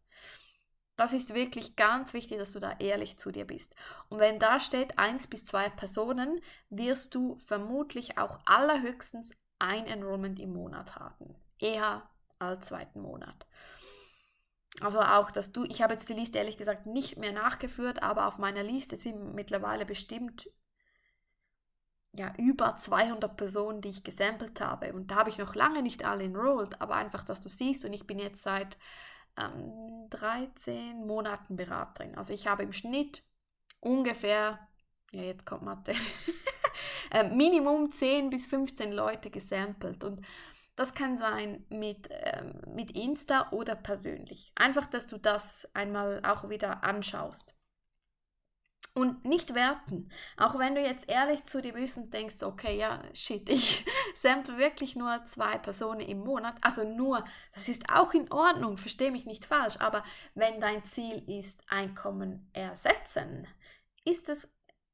Das 0.99 1.13
ist 1.13 1.33
wirklich 1.33 1.77
ganz 1.77 2.13
wichtig, 2.13 2.39
dass 2.39 2.51
du 2.51 2.59
da 2.59 2.75
ehrlich 2.77 3.17
zu 3.17 3.31
dir 3.31 3.45
bist. 3.45 3.73
Und 4.09 4.19
wenn 4.19 4.37
da 4.37 4.59
steht 4.59 4.99
eins 4.99 5.27
bis 5.27 5.45
zwei 5.45 5.69
Personen, 5.69 6.41
wirst 6.69 7.15
du 7.15 7.37
vermutlich 7.37 8.17
auch 8.17 8.41
allerhöchstens 8.43 9.31
ein 9.59 9.85
Enrollment 9.85 10.41
im 10.41 10.51
Monat 10.51 10.97
haben. 10.97 11.35
Eher 11.57 12.09
als 12.37 12.65
zweiten 12.65 12.99
Monat. 12.99 13.47
Also 14.81 14.99
auch, 14.99 15.31
dass 15.31 15.53
du, 15.53 15.63
ich 15.63 15.81
habe 15.81 15.93
jetzt 15.93 16.09
die 16.09 16.13
Liste 16.13 16.37
ehrlich 16.37 16.57
gesagt 16.57 16.85
nicht 16.85 17.17
mehr 17.17 17.31
nachgeführt, 17.31 18.03
aber 18.03 18.27
auf 18.27 18.37
meiner 18.37 18.63
Liste 18.63 18.97
sind 18.97 19.33
mittlerweile 19.33 19.85
bestimmt 19.85 20.51
ja, 22.11 22.33
über 22.37 22.75
200 22.75 23.37
Personen, 23.37 23.79
die 23.79 23.89
ich 23.91 24.03
gesampelt 24.03 24.59
habe. 24.59 24.91
Und 24.91 25.11
da 25.11 25.15
habe 25.15 25.29
ich 25.29 25.37
noch 25.37 25.55
lange 25.55 25.81
nicht 25.81 26.03
alle 26.03 26.25
enrolled, 26.25 26.81
aber 26.81 26.95
einfach, 26.95 27.23
dass 27.23 27.39
du 27.39 27.47
siehst, 27.47 27.85
und 27.85 27.93
ich 27.93 28.05
bin 28.05 28.19
jetzt 28.19 28.43
seit 28.43 28.77
ähm, 29.37 30.09
13 30.09 31.05
Monaten 31.05 31.55
Beraterin. 31.55 32.17
Also 32.17 32.33
ich 32.33 32.47
habe 32.47 32.63
im 32.63 32.73
Schnitt 32.73 33.23
ungefähr, 33.79 34.67
ja 35.11 35.21
jetzt 35.21 35.45
kommt 35.45 35.63
Mathe, 35.63 35.93
äh, 37.11 37.23
Minimum 37.23 37.91
10 37.91 38.29
bis 38.29 38.45
15 38.45 38.91
Leute 38.91 39.29
gesampelt. 39.29 40.03
Und 40.03 40.25
das 40.75 40.93
kann 40.93 41.17
sein 41.17 41.65
mit, 41.69 42.07
ähm, 42.09 42.61
mit 42.73 42.91
Insta 42.91 43.49
oder 43.51 43.75
persönlich. 43.75 44.51
Einfach, 44.55 44.85
dass 44.85 45.07
du 45.07 45.17
das 45.17 45.67
einmal 45.73 46.21
auch 46.25 46.49
wieder 46.49 46.83
anschaust. 46.83 47.53
Und 48.99 49.23
nicht 49.23 49.55
werten. 49.55 50.09
Auch 50.35 50.59
wenn 50.59 50.75
du 50.75 50.81
jetzt 50.81 51.09
ehrlich 51.09 51.45
zu 51.45 51.61
dir 51.61 51.71
bist 51.71 51.95
und 51.95 52.13
denkst, 52.13 52.43
okay, 52.43 52.77
ja, 52.77 53.01
shit, 53.13 53.47
ich 53.47 53.85
sample 54.15 54.57
wirklich 54.57 54.97
nur 54.97 55.23
zwei 55.23 55.57
Personen 55.57 56.01
im 56.01 56.19
Monat. 56.19 56.55
Also 56.61 56.83
nur, 56.83 57.23
das 57.53 57.69
ist 57.69 57.89
auch 57.89 58.13
in 58.13 58.29
Ordnung, 58.29 58.75
verstehe 58.75 59.11
mich 59.11 59.25
nicht 59.25 59.45
falsch. 59.45 59.77
Aber 59.79 60.03
wenn 60.35 60.59
dein 60.59 60.83
Ziel 60.83 61.23
ist, 61.29 61.61
Einkommen 61.69 62.49
ersetzen, 62.51 63.47
ist 64.03 64.27
es 64.27 64.49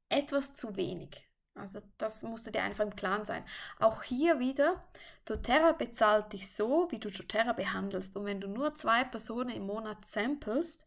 etwas 0.08 0.54
zu 0.54 0.76
wenig. 0.76 1.28
Also 1.56 1.80
das 1.98 2.22
musst 2.22 2.46
du 2.46 2.50
dir 2.50 2.62
einfach 2.62 2.84
im 2.84 2.94
Klaren 2.94 3.24
sein. 3.24 3.44
Auch 3.80 4.02
hier 4.02 4.38
wieder, 4.38 4.84
doTERRA 5.24 5.72
bezahlt 5.72 6.32
dich 6.32 6.54
so, 6.54 6.86
wie 6.90 6.98
du 6.98 7.10
doTERRA 7.10 7.54
behandelst. 7.54 8.16
Und 8.16 8.26
wenn 8.26 8.40
du 8.40 8.46
nur 8.46 8.74
zwei 8.74 9.04
Personen 9.04 9.50
im 9.50 9.66
Monat 9.66 10.04
samplest, 10.04 10.84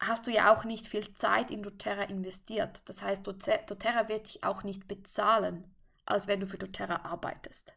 hast 0.00 0.26
du 0.26 0.30
ja 0.30 0.52
auch 0.52 0.64
nicht 0.64 0.86
viel 0.86 1.14
Zeit 1.14 1.50
in 1.50 1.62
doTERRA 1.62 2.04
investiert. 2.04 2.88
Das 2.88 3.02
heißt, 3.02 3.26
doTERRA 3.26 4.08
wird 4.08 4.26
dich 4.26 4.44
auch 4.44 4.62
nicht 4.62 4.88
bezahlen, 4.88 5.64
als 6.06 6.26
wenn 6.26 6.40
du 6.40 6.46
für 6.46 6.58
doTERRA 6.58 7.04
arbeitest. 7.04 7.74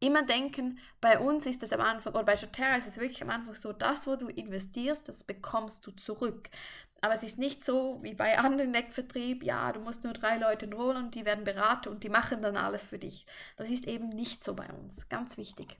Immer 0.00 0.22
denken, 0.22 0.78
bei 1.00 1.18
uns 1.18 1.46
ist 1.46 1.62
es 1.62 1.72
am 1.72 1.80
Anfang, 1.80 2.12
oder 2.12 2.24
bei 2.24 2.34
doTERRA 2.34 2.76
ist 2.76 2.88
es 2.88 2.98
wirklich 2.98 3.22
am 3.22 3.30
Anfang 3.30 3.54
so, 3.54 3.72
das, 3.72 4.06
wo 4.06 4.16
du 4.16 4.28
investierst, 4.28 5.08
das 5.08 5.24
bekommst 5.24 5.86
du 5.86 5.92
zurück. 5.92 6.50
Aber 7.00 7.14
es 7.14 7.22
ist 7.22 7.38
nicht 7.38 7.64
so 7.64 7.98
wie 8.02 8.14
bei 8.14 8.38
anderen 8.38 8.70
Netzvertrieb, 8.70 9.42
ja, 9.42 9.72
du 9.72 9.80
musst 9.80 10.04
nur 10.04 10.12
drei 10.12 10.36
Leute 10.36 10.66
enrollen 10.66 11.04
und 11.04 11.14
die 11.14 11.24
werden 11.24 11.44
beraten 11.44 11.88
und 11.88 12.02
die 12.02 12.08
machen 12.08 12.42
dann 12.42 12.56
alles 12.56 12.84
für 12.84 12.98
dich. 12.98 13.26
Das 13.56 13.70
ist 13.70 13.86
eben 13.86 14.08
nicht 14.10 14.42
so 14.44 14.54
bei 14.54 14.70
uns. 14.72 15.08
Ganz 15.08 15.36
wichtig. 15.38 15.78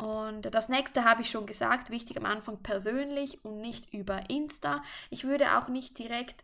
Und 0.00 0.54
das 0.54 0.70
nächste 0.70 1.04
habe 1.04 1.20
ich 1.20 1.30
schon 1.30 1.44
gesagt, 1.44 1.90
wichtig 1.90 2.16
am 2.16 2.24
Anfang 2.24 2.62
persönlich 2.62 3.44
und 3.44 3.60
nicht 3.60 3.92
über 3.92 4.30
Insta. 4.30 4.82
Ich 5.10 5.24
würde 5.24 5.58
auch 5.58 5.68
nicht 5.68 5.98
direkt 5.98 6.42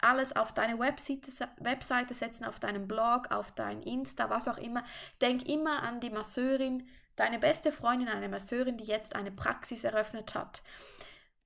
alles 0.00 0.34
auf 0.34 0.54
deine 0.54 0.78
Webseite, 0.78 1.30
Webseite 1.58 2.14
setzen, 2.14 2.46
auf 2.46 2.58
deinen 2.58 2.88
Blog, 2.88 3.30
auf 3.30 3.52
dein 3.52 3.82
Insta, 3.82 4.30
was 4.30 4.48
auch 4.48 4.56
immer. 4.56 4.82
Denk 5.20 5.46
immer 5.46 5.82
an 5.82 6.00
die 6.00 6.08
Masseurin, 6.08 6.88
deine 7.16 7.38
beste 7.38 7.70
Freundin, 7.70 8.08
eine 8.08 8.30
Masseurin, 8.30 8.78
die 8.78 8.84
jetzt 8.84 9.14
eine 9.14 9.30
Praxis 9.30 9.84
eröffnet 9.84 10.34
hat. 10.34 10.62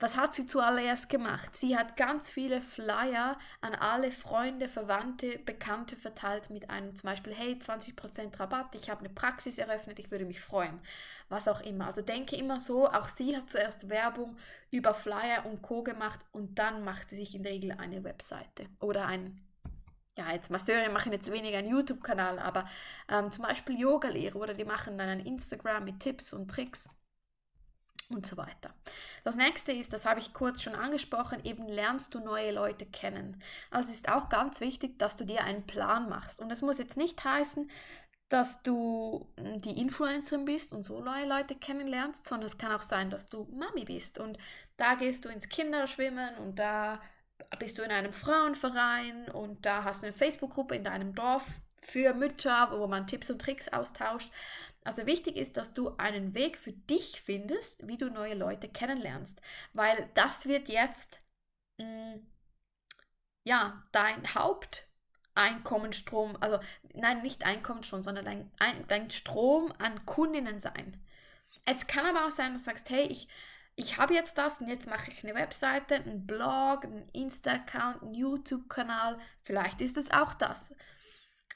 Was 0.03 0.17
hat 0.17 0.33
sie 0.33 0.47
zuallererst 0.47 1.11
gemacht? 1.11 1.55
Sie 1.55 1.77
hat 1.77 1.95
ganz 1.95 2.31
viele 2.31 2.63
Flyer 2.63 3.37
an 3.61 3.75
alle 3.75 4.11
Freunde, 4.11 4.67
Verwandte, 4.67 5.39
Bekannte 5.39 5.95
verteilt 5.95 6.49
mit 6.49 6.71
einem 6.71 6.97
zum 6.97 7.11
Beispiel, 7.11 7.35
hey, 7.35 7.59
20% 7.61 8.41
Rabatt, 8.41 8.75
ich 8.75 8.89
habe 8.89 9.01
eine 9.01 9.11
Praxis 9.11 9.59
eröffnet, 9.59 9.99
ich 9.99 10.11
würde 10.11 10.25
mich 10.25 10.41
freuen. 10.41 10.81
Was 11.29 11.49
auch 11.49 11.61
immer. 11.61 11.85
Also 11.85 12.01
denke 12.01 12.35
immer 12.35 12.61
so, 12.61 12.89
auch 12.89 13.09
sie 13.09 13.37
hat 13.37 13.51
zuerst 13.51 13.91
Werbung 13.91 14.39
über 14.71 14.95
Flyer 14.95 15.45
und 15.45 15.61
Co. 15.61 15.83
gemacht 15.83 16.21
und 16.33 16.59
dann 16.59 16.83
macht 16.83 17.11
sie 17.11 17.17
sich 17.17 17.35
in 17.35 17.43
der 17.43 17.53
Regel 17.53 17.73
eine 17.73 18.03
Webseite 18.03 18.67
oder 18.81 19.05
ein 19.07 19.39
ja, 20.17 20.33
jetzt 20.33 20.51
Masseure 20.51 20.91
machen 20.91 21.13
jetzt 21.13 21.31
weniger 21.31 21.59
einen 21.59 21.71
YouTube-Kanal, 21.71 22.39
aber 22.39 22.69
ähm, 23.09 23.31
zum 23.31 23.45
Beispiel 23.45 23.79
Yoga-Lehre 23.79 24.37
oder 24.39 24.55
die 24.55 24.65
machen 24.65 24.99
dann 24.99 25.09
ein 25.09 25.21
Instagram 25.21 25.85
mit 25.85 26.01
Tipps 26.01 26.33
und 26.33 26.49
Tricks 26.51 26.91
und 28.11 28.27
so 28.27 28.37
weiter. 28.37 28.75
Das 29.25 29.37
nächste 29.37 29.73
ist, 29.73 29.93
das 29.93 30.05
habe 30.05 30.21
ich 30.21 30.35
kurz 30.35 30.63
schon 30.63 30.75
angesprochen, 30.75 31.45
eben 31.45 31.67
lernst 31.67 32.15
du 32.15 32.21
neue 32.21 32.53
Leute 32.53 32.87
kennen. 32.87 33.43
Also 33.71 33.93
ist 33.93 34.11
auch 34.11 34.29
ganz 34.29 34.61
wichtig, 34.61 34.99
dass 34.99 35.17
du 35.17 35.25
dir 35.25 35.45
einen 35.45 35.67
Plan 35.67 36.09
machst. 36.09 36.41
Und 36.41 36.49
das 36.49 36.63
muss 36.63 36.79
jetzt 36.79 36.97
nicht 36.97 37.23
heißen, 37.25 37.71
dass 38.29 38.63
du 38.63 39.27
hm, 39.39 39.61
die 39.61 39.79
Influencerin 39.79 40.45
bist 40.45 40.73
und 40.73 40.85
so 40.85 41.01
neue 41.01 41.27
Leute 41.27 41.55
kennenlernst, 41.55 42.27
sondern 42.27 42.47
es 42.47 42.59
kann 42.59 42.73
auch 42.73 42.83
sein, 42.83 43.11
dass 43.11 43.29
du 43.29 43.45
Mami 43.53 43.85
bist 43.85 44.19
und 44.19 44.39
da 44.77 44.95
gehst 44.95 45.25
du 45.25 45.29
ins 45.29 45.49
Kinderschwimmen 45.49 46.37
und 46.39 46.59
da 46.59 47.01
bist 47.59 47.79
du 47.79 47.83
in 47.83 47.91
einem 47.91 48.13
Frauenverein 48.13 49.29
und 49.31 49.67
da 49.67 49.85
hast 49.85 50.03
du 50.03 50.07
eine 50.07 50.15
Facebook-Gruppe 50.15 50.77
in 50.77 50.85
deinem 50.85 51.15
Dorf 51.15 51.45
für 51.83 52.15
Mütter, 52.15 52.69
wo 52.73 52.87
man 52.87 53.07
Tipps 53.07 53.31
und 53.31 53.41
Tricks 53.41 53.69
austauscht. 53.69 54.31
Also 54.85 55.07
wichtig 55.07 55.37
ist, 55.37 55.57
dass 55.57 55.75
du 55.75 55.97
einen 55.99 56.35
Weg 56.35 56.59
für 56.59 56.73
dich 56.73 57.21
findest, 57.21 57.87
wie 57.87 57.99
du 57.99 58.11
neue 58.11 58.35
Leute 58.35 58.69
kennenlernst, 58.69 59.41
weil 59.75 60.09
das 60.15 60.47
wird 60.47 60.69
jetzt 60.69 61.21
mh, 61.79 62.17
mm, 62.17 62.27
ja 63.45 63.83
dein 63.93 64.35
Haupteinkommensstrom, 64.35 66.37
also 66.41 66.59
nein, 66.95 67.23
nicht 67.23 67.45
Einkommensstrom, 67.45 68.03
sondern 68.03 68.25
dein, 68.25 68.51
ein, 68.59 68.87
dein 68.89 69.11
Strom 69.11 69.73
an 69.79 70.07
Kundinnen 70.07 70.61
sein. 70.61 70.99
Es 71.67 71.87
kann 71.87 72.07
aber 72.07 72.27
auch 72.27 72.31
sein, 72.31 72.55
dass 72.55 72.65
du 72.65 72.71
sagst, 72.71 72.89
hey, 72.91 73.07
ich, 73.07 73.29
ich 73.77 73.99
habe 73.99 74.15
jetzt 74.15 74.39
das 74.39 74.61
und 74.61 74.69
jetzt 74.69 74.89
mache 74.89 75.11
ich 75.11 75.25
eine 75.25 75.35
Webseite, 75.35 75.97
einen 75.97 76.27
Blog, 76.27 76.85
einen 76.85 77.09
Insta-Account, 77.11 78.03
einen 78.03 78.15
YouTube-Kanal. 78.15 79.19
Vielleicht 79.43 79.81
ist 79.81 79.97
es 79.97 80.11
auch 80.11 80.35
das. 80.35 80.75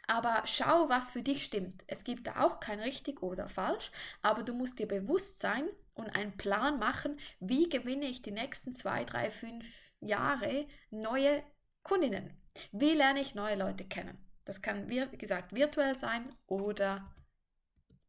Aber 0.07 0.43
schau, 0.47 0.89
was 0.89 1.11
für 1.11 1.23
dich 1.23 1.45
stimmt. 1.45 1.85
Es 1.87 2.05
gibt 2.05 2.27
da 2.27 2.45
auch 2.45 2.61
kein 2.61 2.81
richtig 2.81 3.23
oder 3.23 3.49
falsch, 3.49 3.91
aber 4.23 4.43
du 4.43 4.53
musst 4.53 4.79
dir 4.79 4.87
bewusst 4.87 5.41
sein 5.41 5.69
und 5.95 6.11
einen 6.11 6.37
Plan 6.37 6.79
machen, 6.79 7.19
wie 7.41 7.69
gewinne 7.69 8.07
ich 8.07 8.23
die 8.23 8.33
nächsten 8.33 8.75
zwei, 8.75 9.05
drei, 9.05 9.31
fünf 9.31 9.93
Jahre 10.01 10.67
neue 10.91 11.43
Kundinnen. 11.83 12.37
Wie 12.73 12.93
lerne 12.93 13.21
ich 13.21 13.35
neue 13.35 13.57
Leute 13.57 13.85
kennen? 13.85 14.19
Das 14.45 14.61
kann, 14.61 14.89
wie 14.89 15.07
gesagt, 15.17 15.55
virtuell 15.55 15.97
sein 15.97 16.29
oder 16.47 17.11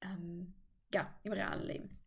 ähm, 0.01 0.53
ja, 0.93 1.13
im 1.23 1.31
realen 1.31 1.65
Leben. 1.65 1.99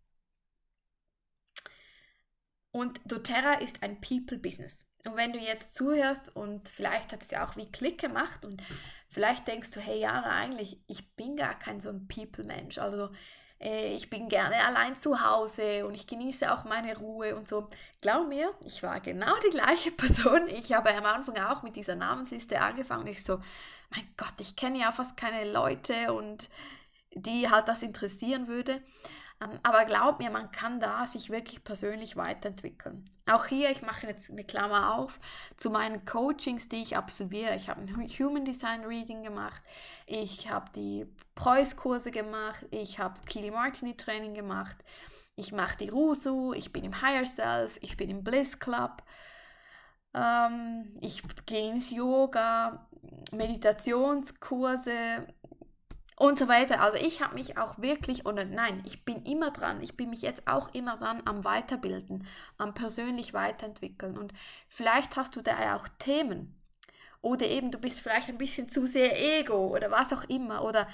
Und 2.71 3.01
doTERRA 3.07 3.55
ist 3.55 3.83
ein 3.83 4.01
People-Business. 4.01 4.88
Und 5.05 5.17
wenn 5.17 5.33
du 5.33 5.39
jetzt 5.39 5.75
zuhörst 5.75 6.35
und 6.35 6.69
vielleicht 6.69 7.13
hat 7.13 7.23
es 7.23 7.31
ja 7.31 7.47
auch 7.47 7.57
wie 7.57 7.71
Klick 7.71 8.01
gemacht 8.01 8.45
und 8.45 8.63
vielleicht 9.09 9.47
denkst 9.47 9.71
du, 9.71 9.81
hey 9.81 10.01
Jara, 10.01 10.31
eigentlich, 10.31 10.81
ich 10.87 11.15
bin 11.15 11.37
gar 11.37 11.59
kein 11.59 11.81
so 11.81 11.89
ein 11.89 12.09
People-Mensch. 12.09 12.79
Also 12.79 13.11
äh, 13.61 13.95
ich 13.95 14.11
bin 14.11 14.29
gerne 14.29 14.65
allein 14.65 14.97
zu 14.97 15.25
Hause 15.25 15.87
und 15.87 15.95
ich 15.95 16.07
genieße 16.07 16.53
auch 16.53 16.65
meine 16.65 16.97
Ruhe 16.97 17.37
und 17.37 17.49
so. 17.49 17.69
Glaub 18.01 18.29
mir, 18.29 18.53
ich 18.65 18.83
war 18.83 19.01
genau 19.01 19.35
die 19.47 19.57
gleiche 19.57 19.91
Person. 19.97 20.49
Ich 20.49 20.73
habe 20.73 20.95
am 20.95 21.07
Anfang 21.07 21.39
auch 21.39 21.63
mit 21.63 21.77
dieser 21.77 21.95
Namensliste 21.95 22.61
angefangen. 22.61 23.07
Ich 23.07 23.25
so, 23.25 23.41
mein 23.91 24.09
Gott, 24.17 24.35
ich 24.41 24.57
kenne 24.57 24.81
ja 24.81 24.93
fast 24.93 25.17
keine 25.17 25.51
Leute 25.51 26.13
und 26.13 26.49
die 27.15 27.51
halt 27.51 27.69
das 27.69 27.83
interessieren 27.83 28.47
würde. 28.49 28.83
Ähm, 29.41 29.59
aber 29.63 29.85
glaub 29.85 30.19
mir, 30.19 30.31
man 30.31 30.51
kann 30.51 30.81
da 30.81 31.07
sich 31.07 31.31
wirklich 31.31 31.63
persönlich 31.65 32.17
weiterentwickeln. 32.17 33.09
Auch 33.27 33.47
hier, 33.47 33.71
ich 33.71 33.83
mache 33.83 34.07
jetzt 34.07 34.31
eine 34.31 34.45
Klammer 34.45 34.95
auf, 34.95 35.21
zu 35.57 35.71
meinen 35.71 36.05
Coachings, 36.05 36.69
die 36.69 36.83
ich 36.83 36.97
absolviere. 36.97 37.55
Ich 37.55 37.69
habe 37.69 37.81
ein 37.83 38.09
Human 38.19 38.45
Design 38.45 38.85
Reading 38.85 39.23
gemacht, 39.23 39.61
ich 40.07 40.51
habe 40.51 40.71
die 40.75 41.07
Preuß-Kurse 41.35 42.11
gemacht, 42.11 42.67
ich 42.71 42.99
habe 42.99 43.21
Kili 43.27 43.51
Martini 43.51 43.97
Training 43.97 44.35
gemacht, 44.35 44.77
ich 45.37 45.53
mache 45.53 45.77
die 45.77 45.89
Rusu, 45.89 46.53
ich 46.53 46.73
bin 46.73 46.85
im 46.85 47.01
Higher 47.03 47.27
Self, 47.27 47.79
ich 47.83 47.97
bin 47.97 48.11
im 48.11 48.25
Bliss 48.25 48.59
Club, 48.59 49.03
ähm, 50.15 50.97
ich 51.01 51.23
gehe 51.47 51.71
ins 51.71 51.91
Yoga, 51.91 52.89
Meditationskurse, 53.31 55.27
und 56.19 56.39
so 56.39 56.49
weiter. 56.49 56.81
Also 56.81 56.99
ich 56.99 57.23
habe 57.23 57.35
mich 57.35 57.57
auch 57.59 57.79
wirklich, 57.79 58.27
oder 58.27 58.45
nein, 58.45 58.83
ich 58.85 59.05
bin 59.05 59.25
immer 59.25 59.51
dran, 59.51 59.81
ich 59.83 59.97
bin 59.97 60.11
mich 60.11 60.23
jetzt 60.23 60.47
auch 60.47 60.75
immer 60.75 60.97
dran 60.97 61.23
am 61.25 61.45
Weiterbilden, 61.45 62.27
am 62.59 62.75
persönlich 62.75 63.35
weiterentwickeln. 63.35 64.19
Und 64.19 64.33
vielleicht 64.69 65.17
hast 65.17 65.37
du 65.37 65.43
da 65.43 65.77
auch 65.77 65.87
Themen. 65.99 66.55
Oder 67.21 67.47
eben 67.47 67.71
du 67.71 67.79
bist 67.79 68.01
vielleicht 68.01 68.29
ein 68.29 68.39
bisschen 68.39 68.69
zu 68.69 68.87
sehr 68.87 69.19
ego 69.39 69.69
oder 69.69 69.91
was 69.91 70.13
auch 70.13 70.25
immer. 70.25 70.65
Oder 70.65 70.89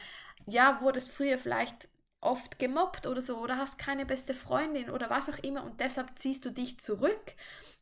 ja, 0.46 0.78
wurdest 0.82 1.10
früher 1.10 1.38
vielleicht 1.38 1.88
oft 2.20 2.58
gemobbt 2.58 3.06
oder 3.06 3.22
so 3.22 3.37
oder 3.38 3.58
hast 3.58 3.78
keine 3.78 4.06
beste 4.06 4.34
Freundin 4.34 4.90
oder 4.90 5.10
was 5.10 5.28
auch 5.28 5.38
immer 5.38 5.62
und 5.62 5.80
deshalb 5.80 6.18
ziehst 6.18 6.44
du 6.46 6.50
dich 6.50 6.80
zurück 6.80 7.34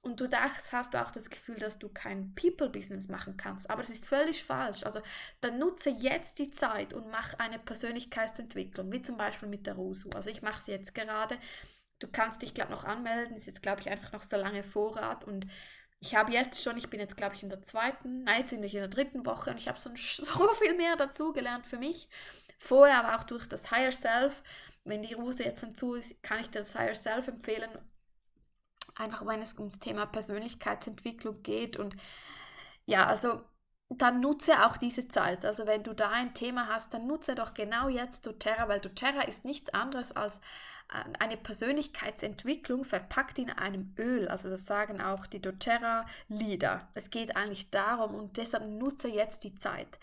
und 0.02 0.18
du 0.18 0.28
dachtest, 0.28 0.72
hast 0.72 0.94
du 0.94 1.00
auch 1.00 1.12
das 1.12 1.30
Gefühl, 1.30 1.56
dass 1.56 1.78
du 1.78 1.88
kein 1.88 2.34
People-Business 2.34 3.06
machen 3.06 3.36
kannst. 3.36 3.70
Aber 3.70 3.82
es 3.82 3.90
ist 3.90 4.04
völlig 4.04 4.42
falsch. 4.42 4.82
Also 4.82 5.00
dann 5.40 5.60
nutze 5.60 5.90
jetzt 5.90 6.40
die 6.40 6.50
Zeit 6.50 6.92
und 6.92 7.08
mach 7.08 7.38
eine 7.38 7.60
Persönlichkeitsentwicklung, 7.60 8.90
wie 8.90 9.02
zum 9.02 9.16
Beispiel 9.16 9.48
mit 9.48 9.64
der 9.64 9.74
Rusu. 9.74 10.10
Also 10.10 10.28
ich 10.28 10.42
mache 10.42 10.60
sie 10.60 10.72
jetzt 10.72 10.92
gerade. 10.92 11.38
Du 12.00 12.08
kannst 12.08 12.42
dich, 12.42 12.52
glaube 12.52 12.72
ich, 12.72 12.80
noch 12.80 12.84
anmelden. 12.84 13.36
Ist 13.36 13.46
jetzt, 13.46 13.62
glaube 13.62 13.80
ich, 13.80 13.90
einfach 13.90 14.10
noch 14.10 14.22
so 14.22 14.36
lange 14.36 14.64
Vorrat. 14.64 15.24
Und 15.24 15.46
ich 16.00 16.16
habe 16.16 16.32
jetzt 16.32 16.60
schon, 16.60 16.76
ich 16.76 16.90
bin 16.90 16.98
jetzt, 16.98 17.16
glaube 17.16 17.36
ich, 17.36 17.44
in 17.44 17.48
der 17.48 17.62
zweiten, 17.62 18.24
nein, 18.24 18.44
ziemlich 18.48 18.74
in 18.74 18.80
der 18.80 18.88
dritten 18.88 19.24
Woche 19.24 19.50
und 19.50 19.56
ich 19.56 19.68
habe 19.68 19.78
so, 19.78 19.88
so 19.94 20.48
viel 20.54 20.74
mehr 20.74 20.96
dazugelernt 20.96 21.64
für 21.64 21.78
mich. 21.78 22.08
Vorher 22.58 22.98
aber 23.04 23.20
auch 23.20 23.24
durch 23.24 23.46
das 23.46 23.70
Higher 23.70 23.92
Self. 23.92 24.42
Wenn 24.82 25.02
die 25.02 25.14
Ruse 25.14 25.44
jetzt 25.44 25.62
dazu 25.62 25.94
ist, 25.94 26.20
kann 26.24 26.40
ich 26.40 26.50
dir 26.50 26.58
das 26.58 26.74
Higher 26.74 26.96
Self 26.96 27.28
empfehlen 27.28 27.70
einfach 28.94 29.26
wenn 29.26 29.42
es 29.42 29.58
ums 29.58 29.78
Thema 29.78 30.06
Persönlichkeitsentwicklung 30.06 31.42
geht. 31.42 31.76
Und 31.76 31.96
ja, 32.86 33.06
also 33.06 33.42
dann 33.98 34.20
nutze 34.20 34.66
auch 34.66 34.76
diese 34.76 35.08
Zeit. 35.08 35.44
Also 35.44 35.66
wenn 35.66 35.82
du 35.82 35.94
da 35.94 36.10
ein 36.10 36.34
Thema 36.34 36.68
hast, 36.68 36.94
dann 36.94 37.06
nutze 37.06 37.34
doch 37.34 37.54
genau 37.54 37.88
jetzt 37.88 38.26
doTERRA, 38.26 38.68
weil 38.68 38.80
doTERRA 38.80 39.22
ist 39.22 39.44
nichts 39.44 39.72
anderes 39.74 40.12
als 40.12 40.38
äh, 40.92 41.04
eine 41.18 41.36
Persönlichkeitsentwicklung 41.36 42.84
verpackt 42.84 43.38
in 43.38 43.50
einem 43.50 43.94
Öl. 43.98 44.28
Also 44.28 44.48
das 44.48 44.66
sagen 44.66 45.00
auch 45.00 45.26
die 45.26 45.40
doTERRA-Lieder. 45.40 46.88
Es 46.94 47.10
geht 47.10 47.36
eigentlich 47.36 47.70
darum 47.70 48.14
und 48.14 48.36
deshalb 48.36 48.66
nutze 48.66 49.08
jetzt 49.08 49.44
die 49.44 49.54
Zeit. 49.54 49.98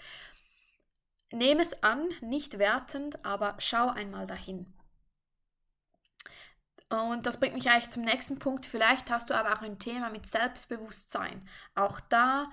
Nehme 1.31 1.61
es 1.61 1.83
an, 1.83 2.09
nicht 2.21 2.57
wertend, 2.57 3.23
aber 3.23 3.55
schau 3.59 3.89
einmal 3.89 4.25
dahin. 4.25 4.65
Und 6.89 7.25
das 7.25 7.39
bringt 7.39 7.53
mich 7.53 7.69
eigentlich 7.69 7.89
zum 7.89 8.03
nächsten 8.03 8.39
Punkt. 8.39 8.65
Vielleicht 8.65 9.11
hast 9.11 9.29
du 9.29 9.35
aber 9.35 9.53
auch 9.53 9.61
ein 9.61 9.77
Thema 9.77 10.09
mit 10.09 10.25
Selbstbewusstsein. 10.25 11.47
Auch 11.75 11.99
da 11.99 12.49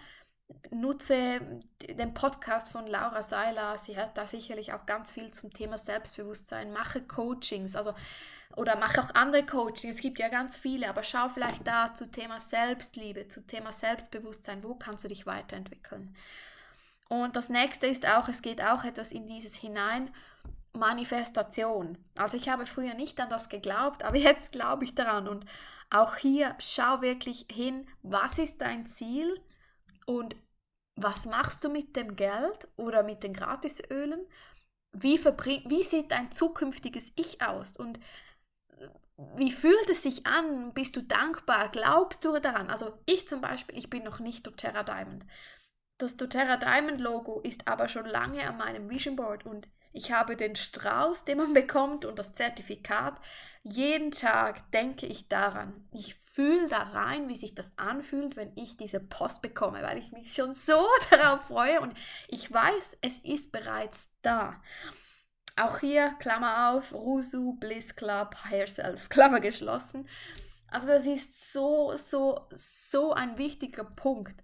nutze 0.71 1.41
den 1.89 2.13
Podcast 2.15 2.71
von 2.71 2.87
Laura 2.87 3.23
Seiler. 3.23 3.79
Sie 3.79 3.97
hat 3.97 4.17
da 4.17 4.27
sicherlich 4.27 4.75
auch 4.75 4.85
ganz 4.87 5.13
viel 5.13 5.33
zum 5.33 5.53
Thema 5.53 5.79
Selbstbewusstsein. 5.79 6.73
Mache 6.73 7.01
Coachings, 7.03 7.75
also 7.75 7.95
oder 8.57 8.77
mache 8.77 9.01
auch 9.01 9.15
andere 9.15 9.45
Coachings. 9.45 9.97
Es 9.97 10.03
gibt 10.03 10.19
ja 10.19 10.29
ganz 10.29 10.57
viele, 10.57 10.89
aber 10.89 11.03
schau 11.03 11.29
vielleicht 11.29 11.67
da 11.67 11.95
zu 11.95 12.11
Thema 12.11 12.41
Selbstliebe, 12.41 13.29
zu 13.29 13.47
Thema 13.47 13.73
Selbstbewusstsein. 13.73 14.63
Wo 14.63 14.75
kannst 14.75 15.05
du 15.05 15.09
dich 15.09 15.27
weiterentwickeln? 15.27 16.15
Und 17.09 17.37
das 17.37 17.49
nächste 17.49 17.87
ist 17.87 18.07
auch, 18.07 18.29
es 18.29 18.43
geht 18.43 18.63
auch 18.63 18.85
etwas 18.85 19.13
in 19.13 19.27
dieses 19.27 19.55
hinein 19.55 20.11
Manifestation. 20.77 21.99
Also 22.17 22.37
ich 22.37 22.49
habe 22.49 22.67
früher 22.67 22.95
nicht 22.95 23.21
an 23.21 23.31
das 23.31 23.49
geglaubt, 23.49 24.03
aber 24.05 24.17
jetzt 24.17 24.53
glaube 24.53 24.85
ich 24.85 24.95
daran. 24.95 25.29
Und 25.29 25.45
auch 25.91 26.17
hier 26.17 26.55
schau 26.59 27.01
wirklich 27.03 27.47
hin, 27.51 27.89
was 28.03 28.39
ist 28.39 28.61
dein 28.61 28.87
Ziel 28.87 29.41
und 30.07 30.37
was 30.97 31.27
machst 31.27 31.63
du 31.63 31.69
mit 31.69 31.95
dem 31.95 32.17
Geld 32.17 32.69
oder 32.77 33.03
mit 33.03 33.23
den 33.23 33.35
Gratisölen? 33.35 34.27
Wie, 34.93 35.23
wie 35.23 35.83
sieht 35.83 36.11
dein 36.11 36.33
zukünftiges 36.33 37.13
Ich 37.17 37.43
aus? 37.43 37.77
Und 37.77 38.01
wie 39.37 39.51
fühlt 39.51 39.89
es 39.91 40.03
sich 40.03 40.27
an? 40.27 40.73
Bist 40.73 40.97
du 40.97 41.03
dankbar? 41.03 41.69
Glaubst 41.69 42.25
du 42.25 42.39
daran? 42.39 42.71
Also 42.71 42.99
ich 43.07 43.27
zum 43.27 43.41
Beispiel, 43.41 43.77
ich 43.77 43.91
bin 43.91 44.05
noch 44.05 44.21
nicht 44.21 44.47
doTERRA 44.47 44.83
Diamond. 44.85 45.25
Das 45.99 46.17
doTERRA 46.17 46.57
Diamond 46.57 47.01
Logo 47.01 47.41
ist 47.41 47.67
aber 47.69 47.89
schon 47.89 48.07
lange 48.07 48.47
an 48.47 48.59
meinem 48.59 48.91
Vision 48.91 49.17
Board 49.17 49.47
und 49.47 49.69
ich 49.97 50.13
habe 50.13 50.37
den 50.37 50.55
Strauß, 50.55 51.25
den 51.25 51.39
man 51.39 51.55
bekommt 51.55 52.05
und 52.05 52.19
das 52.19 52.35
Zertifikat. 52.35 53.21
Jeden 53.63 54.13
Tag 54.13 54.71
denke 54.71 55.07
ich 55.07 55.29
daran. 55.29 55.89
Ich 55.93 56.15
fühle 56.15 56.69
da 56.69 56.83
rein, 56.83 57.29
wie 57.29 57.35
sich 57.35 57.55
das 57.55 57.73
anfühlt, 57.77 58.37
wenn 58.37 58.53
ich 58.55 58.77
diese 58.77 59.01
Post 59.01 59.43
bekomme, 59.43 59.83
weil 59.83 59.99
ich 59.99 60.13
mich 60.13 60.33
schon 60.35 60.55
so 60.55 60.87
darauf 61.11 61.47
freue 61.47 61.81
und 61.81 61.95
ich 62.29 62.53
weiß, 62.53 62.99
es 63.01 63.19
ist 63.21 63.51
bereits 63.51 64.09
da. 64.23 64.63
Auch 65.59 65.81
hier, 65.81 66.15
Klammer 66.21 66.71
auf, 66.71 66.93
Rusu, 66.93 67.55
Bliss 67.55 67.97
Club, 67.97 68.37
Higher 68.45 68.69
Self, 68.69 69.09
Klammer 69.09 69.41
geschlossen. 69.41 70.07
Also 70.69 70.89
das 70.89 71.07
ist 71.07 71.53
so, 71.53 71.97
so, 71.97 72.47
so 72.51 73.13
ein 73.15 73.39
wichtiger 73.39 73.85
Punkt. 73.85 74.43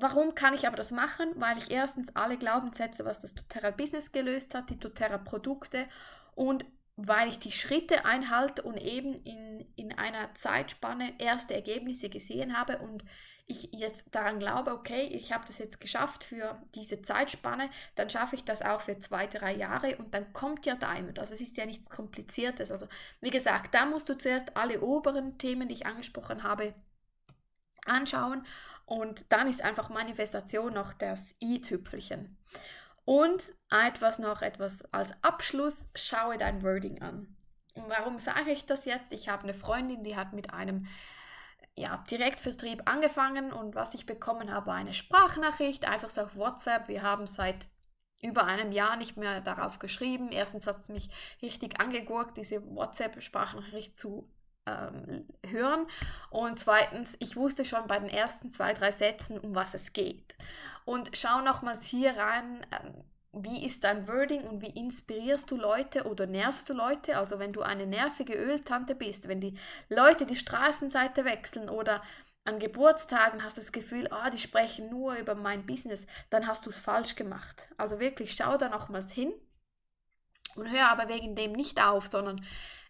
Warum 0.00 0.34
kann 0.34 0.54
ich 0.54 0.66
aber 0.66 0.76
das 0.76 0.92
machen? 0.92 1.32
Weil 1.36 1.58
ich 1.58 1.70
erstens 1.70 2.14
alle 2.14 2.36
Glaubenssätze, 2.36 3.04
was 3.04 3.20
das 3.20 3.34
doTERRA 3.34 3.72
Business 3.72 4.12
gelöst 4.12 4.54
hat, 4.54 4.70
die 4.70 4.78
doTERRA 4.78 5.18
Produkte 5.18 5.86
und 6.34 6.64
weil 6.96 7.28
ich 7.28 7.38
die 7.38 7.52
Schritte 7.52 8.04
einhalte 8.04 8.62
und 8.62 8.76
eben 8.76 9.14
in, 9.24 9.66
in 9.76 9.92
einer 9.96 10.34
Zeitspanne 10.34 11.14
erste 11.18 11.54
Ergebnisse 11.54 12.08
gesehen 12.08 12.56
habe 12.58 12.78
und 12.78 13.04
ich 13.46 13.70
jetzt 13.72 14.14
daran 14.14 14.38
glaube, 14.38 14.72
okay, 14.72 15.04
ich 15.06 15.32
habe 15.32 15.44
das 15.46 15.58
jetzt 15.58 15.80
geschafft 15.80 16.22
für 16.22 16.60
diese 16.74 17.00
Zeitspanne, 17.02 17.70
dann 17.94 18.10
schaffe 18.10 18.36
ich 18.36 18.44
das 18.44 18.62
auch 18.62 18.82
für 18.82 18.98
zwei, 19.00 19.26
drei 19.26 19.54
Jahre 19.54 19.96
und 19.96 20.12
dann 20.12 20.32
kommt 20.32 20.66
ja 20.66 20.74
Diamond. 20.74 21.18
Also 21.18 21.34
es 21.34 21.40
ist 21.40 21.56
ja 21.56 21.66
nichts 21.66 21.88
Kompliziertes. 21.88 22.70
Also 22.70 22.86
wie 23.20 23.30
gesagt, 23.30 23.74
da 23.74 23.86
musst 23.86 24.08
du 24.08 24.18
zuerst 24.18 24.56
alle 24.56 24.80
oberen 24.80 25.38
Themen, 25.38 25.68
die 25.68 25.74
ich 25.74 25.86
angesprochen 25.86 26.42
habe, 26.42 26.74
anschauen 27.86 28.44
und 28.88 29.26
dann 29.28 29.48
ist 29.48 29.62
einfach 29.62 29.90
Manifestation 29.90 30.72
noch 30.72 30.94
das 30.94 31.34
i-Tüpfelchen. 31.42 32.38
Und 33.04 33.54
etwas 33.70 34.18
noch, 34.18 34.40
etwas 34.40 34.82
als 34.92 35.12
Abschluss, 35.22 35.90
schaue 35.94 36.38
dein 36.38 36.62
Wording 36.62 37.02
an. 37.02 37.36
Warum 37.74 38.18
sage 38.18 38.50
ich 38.50 38.64
das 38.64 38.86
jetzt? 38.86 39.12
Ich 39.12 39.28
habe 39.28 39.42
eine 39.42 39.54
Freundin, 39.54 40.04
die 40.04 40.16
hat 40.16 40.32
mit 40.32 40.52
einem 40.54 40.86
ja, 41.76 41.98
Direktvertrieb 42.10 42.82
angefangen 42.86 43.52
und 43.52 43.74
was 43.74 43.94
ich 43.94 44.06
bekommen 44.06 44.52
habe, 44.52 44.72
eine 44.72 44.94
Sprachnachricht, 44.94 45.86
einfach 45.86 46.10
so 46.10 46.22
auf 46.22 46.34
WhatsApp. 46.34 46.88
Wir 46.88 47.02
haben 47.02 47.26
seit 47.26 47.68
über 48.22 48.46
einem 48.46 48.72
Jahr 48.72 48.96
nicht 48.96 49.16
mehr 49.18 49.42
darauf 49.42 49.78
geschrieben. 49.78 50.32
Erstens 50.32 50.66
hat 50.66 50.80
es 50.80 50.88
mich 50.88 51.10
richtig 51.42 51.78
angegurkt, 51.78 52.38
diese 52.38 52.64
WhatsApp-Sprachnachricht 52.64 53.96
zu 53.96 54.28
ähm, 54.68 55.26
hören. 55.50 55.86
Und 56.30 56.58
zweitens, 56.58 57.16
ich 57.20 57.36
wusste 57.36 57.64
schon 57.64 57.86
bei 57.86 57.98
den 57.98 58.08
ersten 58.08 58.50
zwei, 58.50 58.72
drei 58.74 58.92
Sätzen, 58.92 59.38
um 59.38 59.54
was 59.54 59.74
es 59.74 59.92
geht. 59.92 60.34
Und 60.84 61.10
schau 61.14 61.40
nochmals 61.40 61.84
hier 61.84 62.16
rein, 62.16 62.66
ähm, 62.72 63.04
wie 63.32 63.64
ist 63.64 63.84
dein 63.84 64.08
Wording 64.08 64.42
und 64.42 64.62
wie 64.62 64.70
inspirierst 64.70 65.50
du 65.50 65.56
Leute 65.56 66.04
oder 66.04 66.26
nervst 66.26 66.68
du 66.68 66.74
Leute? 66.74 67.18
Also 67.18 67.38
wenn 67.38 67.52
du 67.52 67.62
eine 67.62 67.86
nervige 67.86 68.34
Öltante 68.34 68.94
bist, 68.94 69.28
wenn 69.28 69.40
die 69.40 69.56
Leute 69.88 70.24
die 70.26 70.36
Straßenseite 70.36 71.24
wechseln 71.24 71.68
oder 71.68 72.02
an 72.44 72.58
Geburtstagen 72.58 73.44
hast 73.44 73.58
du 73.58 73.60
das 73.60 73.72
Gefühl, 73.72 74.08
ah, 74.10 74.30
die 74.30 74.38
sprechen 74.38 74.88
nur 74.88 75.16
über 75.16 75.34
mein 75.34 75.66
Business, 75.66 76.06
dann 76.30 76.46
hast 76.46 76.64
du 76.64 76.70
es 76.70 76.78
falsch 76.78 77.14
gemacht. 77.14 77.68
Also 77.76 78.00
wirklich, 78.00 78.34
schau 78.34 78.56
da 78.56 78.70
nochmals 78.70 79.12
hin 79.12 79.32
und 80.56 80.70
hör 80.70 80.88
aber 80.88 81.08
wegen 81.08 81.36
dem 81.36 81.52
nicht 81.52 81.84
auf, 81.84 82.06
sondern 82.06 82.40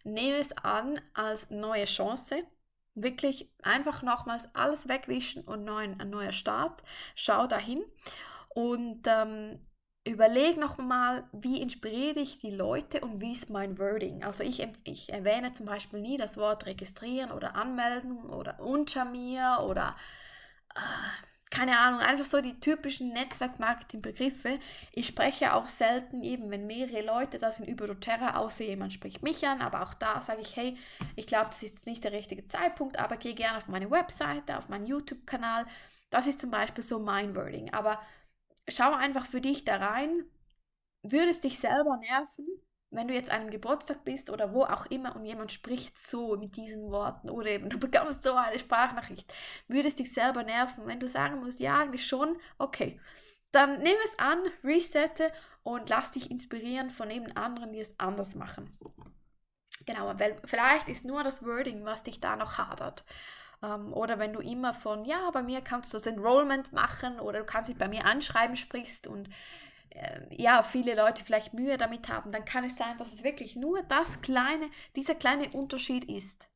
nehme 0.03 0.37
es 0.37 0.51
an 0.57 0.99
als 1.13 1.49
neue 1.49 1.85
Chance. 1.85 2.43
Wirklich 2.95 3.51
einfach 3.63 4.01
nochmals 4.01 4.49
alles 4.53 4.87
wegwischen 4.87 5.43
und 5.43 5.63
neuen, 5.63 5.99
ein 5.99 6.09
neuer 6.09 6.31
Start. 6.31 6.83
Schau 7.15 7.47
dahin 7.47 7.83
und 8.49 9.01
ähm, 9.05 9.59
überleg 10.05 10.57
nochmal, 10.57 11.23
wie 11.31 11.61
inspiriere 11.61 12.19
ich 12.19 12.39
die 12.39 12.51
Leute 12.51 13.01
und 13.01 13.21
wie 13.21 13.31
ist 13.31 13.49
mein 13.49 13.77
Wording. 13.77 14.23
Also 14.23 14.43
ich, 14.43 14.65
ich 14.83 15.11
erwähne 15.13 15.53
zum 15.53 15.65
Beispiel 15.65 16.01
nie 16.01 16.17
das 16.17 16.37
Wort 16.37 16.65
registrieren 16.65 17.31
oder 17.31 17.55
anmelden 17.55 18.25
oder 18.25 18.59
unter 18.59 19.05
mir 19.05 19.59
oder 19.67 19.95
äh, 20.75 20.79
keine 21.49 21.79
Ahnung, 21.79 21.99
einfach 21.99 22.25
so 22.25 22.41
die 22.41 22.59
typischen 22.59 23.11
Netzwerkmarketing-Begriffe. 23.13 24.59
Ich 24.93 25.07
spreche 25.07 25.55
auch 25.55 25.67
selten 25.67 26.21
eben, 26.23 26.51
wenn 26.51 26.67
mehrere 26.67 27.01
Leute 27.01 27.39
da 27.39 27.51
sind 27.51 27.67
über 27.67 27.87
doTERRA, 27.87 28.35
außer 28.37 28.63
jemand 28.63 28.93
spricht 28.93 29.23
mich 29.23 29.47
an, 29.47 29.61
aber 29.61 29.81
auch 29.81 29.95
da 29.95 30.21
sage 30.21 30.41
ich, 30.41 30.55
hey, 30.55 30.77
ich 31.15 31.25
glaube, 31.25 31.47
das 31.47 31.63
ist 31.63 31.87
nicht 31.87 32.03
der 32.03 32.11
richtige 32.11 32.45
Zeitpunkt, 32.47 32.99
aber 32.99 33.17
geh 33.17 33.33
gerne 33.33 33.57
auf 33.57 33.67
meine 33.67 33.89
Webseite, 33.89 34.57
auf 34.57 34.69
meinen 34.69 34.85
YouTube-Kanal. 34.85 35.65
Das 36.11 36.27
ist 36.27 36.39
zum 36.39 36.51
Beispiel 36.51 36.83
so 36.83 36.99
mein 36.99 37.35
Wording. 37.35 37.73
Aber 37.73 37.99
schau 38.67 38.93
einfach 38.93 39.25
für 39.25 39.41
dich 39.41 39.65
da 39.65 39.77
rein. 39.77 40.25
Würde 41.01 41.29
es 41.31 41.39
dich 41.41 41.59
selber 41.59 41.97
nerven, 41.97 42.45
wenn 42.91 43.07
du 43.07 43.13
jetzt 43.13 43.29
einem 43.29 43.51
Geburtstag 43.51 44.03
bist 44.03 44.29
oder 44.29 44.53
wo 44.53 44.63
auch 44.63 44.85
immer 44.87 45.15
und 45.15 45.25
jemand 45.25 45.51
spricht 45.51 45.97
so 45.97 46.35
mit 46.37 46.55
diesen 46.55 46.89
Worten 46.89 47.29
oder 47.29 47.49
eben 47.49 47.69
du 47.69 47.79
bekommst 47.79 48.23
so 48.23 48.33
eine 48.33 48.57
Sprachnachricht, 48.57 49.31
würde 49.67 49.87
es 49.87 49.95
dich 49.95 50.11
selber 50.11 50.43
nerven, 50.43 50.87
wenn 50.87 50.99
du 50.99 51.07
sagen 51.07 51.39
musst, 51.39 51.59
ja, 51.59 51.79
eigentlich 51.79 52.05
schon, 52.05 52.37
okay. 52.57 52.99
Dann 53.51 53.79
nimm 53.79 53.95
es 54.03 54.19
an, 54.19 54.39
resette 54.63 55.31
und 55.63 55.89
lass 55.89 56.11
dich 56.11 56.29
inspirieren 56.29 56.89
von 56.89 57.09
eben 57.09 57.35
anderen, 57.35 57.73
die 57.73 57.79
es 57.79 57.99
anders 57.99 58.35
machen. 58.35 58.77
Genau, 59.85 60.13
weil 60.19 60.39
vielleicht 60.45 60.87
ist 60.87 61.05
nur 61.05 61.23
das 61.23 61.43
Wording, 61.43 61.83
was 61.85 62.03
dich 62.03 62.19
da 62.19 62.35
noch 62.35 62.57
hadert. 62.57 63.03
Ähm, 63.63 63.93
oder 63.93 64.19
wenn 64.19 64.33
du 64.33 64.39
immer 64.39 64.73
von, 64.73 65.05
ja, 65.05 65.29
bei 65.31 65.41
mir 65.41 65.61
kannst 65.61 65.93
du 65.93 65.97
das 65.97 66.05
Enrollment 66.05 66.73
machen 66.73 67.19
oder 67.19 67.39
du 67.39 67.45
kannst 67.45 67.69
dich 67.69 67.77
bei 67.77 67.87
mir 67.87 68.05
anschreiben, 68.05 68.55
sprichst 68.55 69.07
und 69.07 69.29
ja, 70.37 70.63
viele 70.63 70.95
Leute 70.95 71.23
vielleicht 71.23 71.53
Mühe 71.53 71.77
damit 71.77 72.09
haben, 72.09 72.31
dann 72.31 72.45
kann 72.45 72.63
es 72.63 72.75
sein, 72.75 72.97
dass 72.97 73.13
es 73.13 73.23
wirklich 73.23 73.55
nur 73.55 73.83
das 73.83 74.21
kleine, 74.21 74.69
dieser 74.95 75.15
kleine 75.15 75.49
Unterschied 75.49 76.05
ist. 76.05 76.47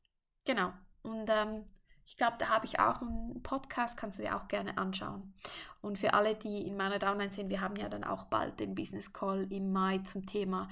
Genau. 0.44 0.72
Und 1.02 1.28
ähm, 1.28 1.64
ich 2.06 2.16
glaube, 2.16 2.36
da 2.38 2.48
habe 2.48 2.66
ich 2.66 2.78
auch 2.78 3.00
einen 3.00 3.42
Podcast, 3.42 3.96
kannst 3.96 4.18
du 4.18 4.22
dir 4.22 4.36
auch 4.36 4.48
gerne 4.48 4.76
anschauen. 4.78 5.34
Und 5.80 5.98
für 5.98 6.14
alle, 6.14 6.34
die 6.34 6.66
in 6.66 6.76
meiner 6.76 6.98
Downline 6.98 7.32
sind, 7.32 7.50
wir 7.50 7.60
haben 7.60 7.76
ja 7.76 7.88
dann 7.88 8.04
auch 8.04 8.26
bald 8.26 8.60
den 8.60 8.74
Business 8.74 9.12
Call 9.12 9.50
im 9.52 9.72
Mai 9.72 9.98
zum 9.98 10.26
Thema, 10.26 10.68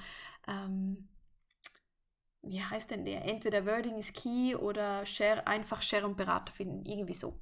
ähm, 0.46 1.09
wie 2.42 2.62
heißt 2.62 2.90
denn 2.90 3.05
der? 3.05 3.25
Entweder 3.25 3.66
Wording 3.66 3.98
is 3.98 4.12
Key 4.12 4.57
oder 4.57 5.07
Share, 5.07 5.46
einfach 5.46 5.81
Share 5.81 6.05
und 6.05 6.16
Berater 6.16 6.53
finden, 6.53 6.85
irgendwie 6.85 7.14
so. 7.14 7.40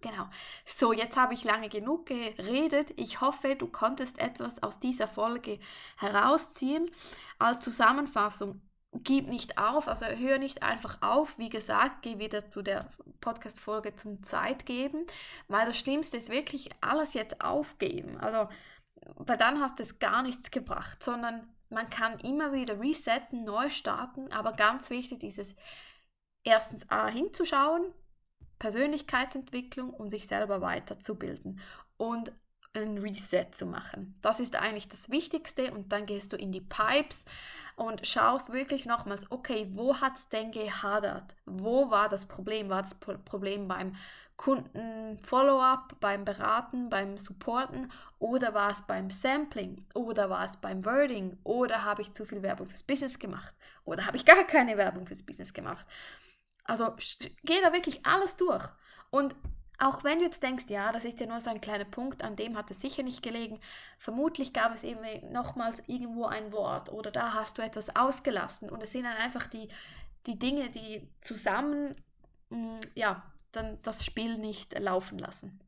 Genau. 0.00 0.28
So, 0.64 0.92
jetzt 0.92 1.16
habe 1.16 1.34
ich 1.34 1.44
lange 1.44 1.68
genug 1.68 2.06
geredet. 2.06 2.92
Ich 2.96 3.20
hoffe, 3.20 3.56
du 3.56 3.66
konntest 3.66 4.18
etwas 4.18 4.62
aus 4.62 4.78
dieser 4.78 5.08
Folge 5.08 5.58
herausziehen. 5.96 6.90
Als 7.38 7.60
Zusammenfassung, 7.60 8.60
gib 8.92 9.28
nicht 9.28 9.58
auf, 9.58 9.88
also 9.88 10.06
hör 10.06 10.38
nicht 10.38 10.62
einfach 10.62 10.98
auf. 11.00 11.38
Wie 11.38 11.48
gesagt, 11.48 12.02
geh 12.02 12.18
wieder 12.18 12.48
zu 12.48 12.62
der 12.62 12.88
Podcast-Folge 13.20 13.96
zum 13.96 14.22
Zeitgeben, 14.22 15.06
weil 15.48 15.66
das 15.66 15.78
Schlimmste 15.78 16.16
ist 16.16 16.30
wirklich 16.30 16.70
alles 16.80 17.14
jetzt 17.14 17.42
aufgeben. 17.42 18.18
Also, 18.18 18.48
weil 19.16 19.38
dann 19.38 19.60
hast 19.60 19.78
du 19.78 19.82
es 19.82 19.98
gar 19.98 20.22
nichts 20.22 20.50
gebracht, 20.50 21.02
sondern 21.02 21.48
man 21.70 21.90
kann 21.90 22.20
immer 22.20 22.52
wieder 22.52 22.78
resetten, 22.78 23.44
neu 23.44 23.70
starten, 23.70 24.30
aber 24.30 24.52
ganz 24.52 24.90
wichtig 24.90 25.20
dieses 25.20 25.54
erstens 26.44 26.88
A 26.90 27.08
hinzuschauen, 27.08 27.82
Persönlichkeitsentwicklung 28.62 29.90
und 29.90 30.10
sich 30.10 30.28
selber 30.28 30.60
weiterzubilden 30.60 31.58
und 31.96 32.30
ein 32.74 32.96
Reset 32.98 33.48
zu 33.50 33.66
machen. 33.66 34.16
Das 34.22 34.38
ist 34.38 34.54
eigentlich 34.54 34.88
das 34.88 35.10
Wichtigste 35.10 35.72
und 35.72 35.90
dann 35.90 36.06
gehst 36.06 36.32
du 36.32 36.36
in 36.36 36.52
die 36.52 36.60
Pipes 36.60 37.24
und 37.74 38.06
schaust 38.06 38.52
wirklich 38.52 38.86
nochmals, 38.86 39.28
okay, 39.32 39.68
wo 39.72 40.00
hat 40.00 40.14
es 40.14 40.28
denn 40.28 40.52
gehadert? 40.52 41.34
Wo 41.44 41.90
war 41.90 42.08
das 42.08 42.26
Problem? 42.26 42.68
War 42.70 42.82
das 42.82 42.94
Problem 42.94 43.66
beim 43.66 43.96
Kunden-Follow-up, 44.36 45.96
beim 45.98 46.24
Beraten, 46.24 46.88
beim 46.88 47.18
Supporten 47.18 47.90
oder 48.20 48.54
war 48.54 48.70
es 48.70 48.82
beim 48.82 49.10
Sampling 49.10 49.84
oder 49.92 50.30
war 50.30 50.44
es 50.44 50.56
beim 50.56 50.84
Wording 50.84 51.36
oder 51.42 51.84
habe 51.84 52.02
ich 52.02 52.12
zu 52.12 52.24
viel 52.24 52.42
Werbung 52.42 52.68
fürs 52.68 52.84
Business 52.84 53.18
gemacht 53.18 53.52
oder 53.84 54.06
habe 54.06 54.16
ich 54.16 54.24
gar 54.24 54.44
keine 54.44 54.76
Werbung 54.76 55.08
fürs 55.08 55.24
Business 55.24 55.52
gemacht? 55.52 55.84
Also 56.64 56.94
geh 57.44 57.60
da 57.60 57.72
wirklich 57.72 58.04
alles 58.06 58.36
durch. 58.36 58.64
Und 59.10 59.34
auch 59.78 60.04
wenn 60.04 60.18
du 60.18 60.24
jetzt 60.24 60.42
denkst, 60.42 60.66
ja, 60.68 60.92
das 60.92 61.04
ist 61.04 61.18
ja 61.18 61.26
nur 61.26 61.40
so 61.40 61.50
ein 61.50 61.60
kleiner 61.60 61.84
Punkt, 61.84 62.22
an 62.22 62.36
dem 62.36 62.56
hat 62.56 62.70
es 62.70 62.80
sicher 62.80 63.02
nicht 63.02 63.22
gelegen, 63.22 63.58
vermutlich 63.98 64.52
gab 64.52 64.72
es 64.72 64.84
eben 64.84 65.00
nochmals 65.32 65.82
irgendwo 65.88 66.26
ein 66.26 66.52
Wort 66.52 66.90
oder 66.90 67.10
da 67.10 67.34
hast 67.34 67.58
du 67.58 67.62
etwas 67.62 67.94
ausgelassen 67.96 68.70
und 68.70 68.82
es 68.82 68.92
sind 68.92 69.04
dann 69.04 69.16
einfach 69.16 69.48
die, 69.48 69.68
die 70.26 70.38
Dinge, 70.38 70.70
die 70.70 71.08
zusammen, 71.20 71.96
mm, 72.50 72.78
ja, 72.94 73.24
dann 73.50 73.82
das 73.82 74.04
Spiel 74.04 74.38
nicht 74.38 74.78
laufen 74.78 75.18
lassen. 75.18 75.60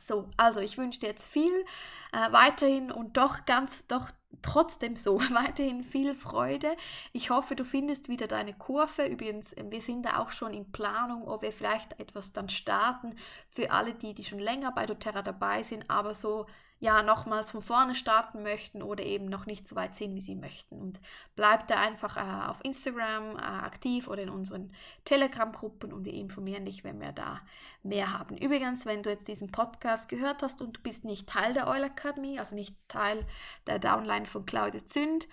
So, 0.00 0.28
also 0.36 0.60
ich 0.60 0.78
wünsche 0.78 1.00
dir 1.00 1.08
jetzt 1.08 1.26
viel 1.26 1.64
äh, 2.12 2.32
weiterhin 2.32 2.90
und 2.90 3.16
doch 3.16 3.44
ganz, 3.46 3.86
doch 3.86 4.10
trotzdem 4.42 4.96
so 4.96 5.20
weiterhin 5.30 5.82
viel 5.84 6.14
Freude. 6.14 6.76
Ich 7.12 7.30
hoffe, 7.30 7.56
du 7.56 7.64
findest 7.64 8.08
wieder 8.08 8.26
deine 8.26 8.54
Kurve. 8.54 9.06
Übrigens, 9.06 9.54
wir 9.56 9.82
sind 9.82 10.04
da 10.04 10.18
auch 10.18 10.30
schon 10.30 10.52
in 10.52 10.70
Planung, 10.72 11.26
ob 11.26 11.42
wir 11.42 11.52
vielleicht 11.52 11.98
etwas 11.98 12.32
dann 12.32 12.48
starten 12.48 13.16
für 13.50 13.70
alle 13.70 13.94
die, 13.94 14.14
die 14.14 14.24
schon 14.24 14.38
länger 14.38 14.72
bei 14.72 14.86
doTERRA 14.86 15.22
dabei 15.22 15.62
sind, 15.62 15.90
aber 15.90 16.14
so 16.14 16.46
ja 16.78 17.02
nochmals 17.02 17.52
von 17.52 17.62
vorne 17.62 17.94
starten 17.94 18.42
möchten 18.42 18.82
oder 18.82 19.04
eben 19.04 19.26
noch 19.26 19.46
nicht 19.46 19.66
so 19.66 19.76
weit 19.76 19.94
sind, 19.94 20.14
wie 20.14 20.20
sie 20.20 20.34
möchten. 20.34 20.78
Und 20.78 21.00
bleibt 21.34 21.70
da 21.70 21.80
einfach 21.80 22.16
äh, 22.16 22.48
auf 22.48 22.62
Instagram 22.64 23.36
äh, 23.36 23.40
aktiv 23.40 24.08
oder 24.08 24.22
in 24.22 24.28
unseren 24.28 24.72
Telegram-Gruppen 25.04 25.92
und 25.92 26.04
wir 26.04 26.12
informieren 26.12 26.66
dich, 26.66 26.84
wenn 26.84 27.00
wir 27.00 27.12
da 27.12 27.40
mehr 27.82 28.12
haben. 28.12 28.36
Übrigens, 28.36 28.84
wenn 28.84 29.02
du 29.02 29.10
jetzt 29.10 29.28
diesen 29.28 29.50
Podcast 29.50 30.08
gehört 30.08 30.42
hast 30.42 30.60
und 30.60 30.76
du 30.76 30.80
bist 30.82 31.04
nicht 31.04 31.28
Teil 31.28 31.54
der 31.54 31.68
Oil 31.68 31.84
Academy, 31.84 32.38
also 32.38 32.54
nicht 32.54 32.76
Teil 32.88 33.24
der 33.66 33.78
Downline 33.78 34.26
von 34.26 34.44
Claudia 34.44 34.84
Zünd 34.84 35.28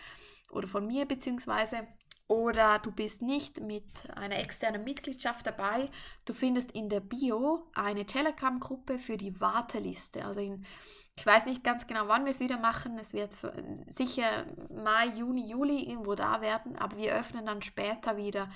oder 0.49 0.67
von 0.67 0.87
mir 0.87 1.05
beziehungsweise, 1.05 1.87
oder 2.27 2.79
du 2.79 2.91
bist 2.91 3.21
nicht 3.21 3.59
mit 3.59 4.09
einer 4.15 4.39
externen 4.39 4.85
Mitgliedschaft 4.85 5.45
dabei, 5.45 5.87
du 6.23 6.33
findest 6.33 6.71
in 6.71 6.87
der 6.87 7.01
Bio 7.01 7.67
eine 7.73 8.05
Telegram-Gruppe 8.05 8.97
für 8.97 9.17
die 9.17 9.41
Warteliste. 9.41 10.23
Also 10.23 10.39
in 10.39 10.65
ich 11.15 11.25
weiß 11.25 11.45
nicht 11.45 11.63
ganz 11.63 11.87
genau, 11.87 12.07
wann 12.07 12.25
wir 12.25 12.31
es 12.31 12.39
wieder 12.39 12.57
machen. 12.57 12.97
Es 12.99 13.13
wird 13.13 13.35
sicher 13.87 14.45
Mai, 14.69 15.07
Juni, 15.15 15.45
Juli 15.45 15.83
irgendwo 15.83 16.15
da 16.15 16.41
werden, 16.41 16.75
aber 16.75 16.97
wir 16.97 17.13
öffnen 17.13 17.45
dann 17.45 17.61
später 17.61 18.17
wieder 18.17 18.49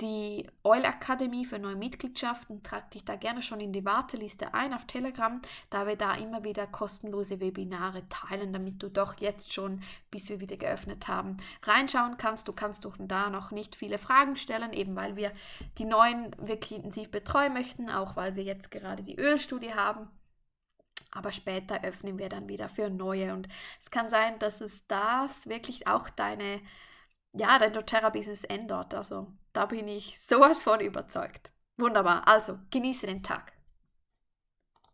die 0.00 0.46
Oil 0.62 0.84
Akademie 0.84 1.46
für 1.46 1.58
neue 1.58 1.74
Mitgliedschaften. 1.74 2.62
Trag 2.62 2.90
dich 2.90 3.04
da 3.04 3.16
gerne 3.16 3.40
schon 3.42 3.60
in 3.60 3.72
die 3.72 3.84
Warteliste 3.84 4.52
ein 4.52 4.74
auf 4.74 4.86
Telegram, 4.86 5.40
da 5.70 5.86
wir 5.86 5.96
da 5.96 6.14
immer 6.14 6.44
wieder 6.44 6.66
kostenlose 6.66 7.40
Webinare 7.40 8.06
teilen, 8.08 8.52
damit 8.52 8.82
du 8.82 8.90
doch 8.90 9.18
jetzt 9.20 9.52
schon, 9.52 9.82
bis 10.10 10.28
wir 10.28 10.40
wieder 10.40 10.58
geöffnet 10.58 11.08
haben, 11.08 11.38
reinschauen 11.62 12.18
kannst. 12.18 12.46
Du 12.46 12.52
kannst 12.52 12.84
doch 12.84 12.96
da 12.98 13.30
noch 13.30 13.50
nicht 13.50 13.74
viele 13.74 13.98
Fragen 13.98 14.36
stellen, 14.36 14.72
eben 14.72 14.94
weil 14.96 15.16
wir 15.16 15.32
die 15.78 15.86
neuen 15.86 16.30
wirklich 16.38 16.72
intensiv 16.72 17.10
betreuen 17.10 17.54
möchten, 17.54 17.88
auch 17.90 18.16
weil 18.16 18.36
wir 18.36 18.44
jetzt 18.44 18.70
gerade 18.70 19.02
die 19.02 19.18
Ölstudie 19.18 19.72
haben 19.72 20.08
aber 21.10 21.32
später 21.32 21.82
öffnen 21.84 22.18
wir 22.18 22.28
dann 22.28 22.48
wieder 22.48 22.68
für 22.68 22.90
neue. 22.90 23.32
Und 23.32 23.48
es 23.82 23.90
kann 23.90 24.10
sein, 24.10 24.38
dass 24.38 24.60
es 24.60 24.86
das 24.86 25.46
wirklich 25.48 25.86
auch 25.86 26.10
deine, 26.10 26.60
ja, 27.32 27.58
dein 27.58 27.72
doTERRA-Business 27.72 28.44
ändert. 28.44 28.94
Also 28.94 29.32
da 29.52 29.66
bin 29.66 29.88
ich 29.88 30.20
sowas 30.20 30.62
von 30.62 30.80
überzeugt. 30.80 31.50
Wunderbar. 31.78 32.26
Also 32.28 32.58
genieße 32.70 33.06
den 33.06 33.22
Tag. 33.22 33.52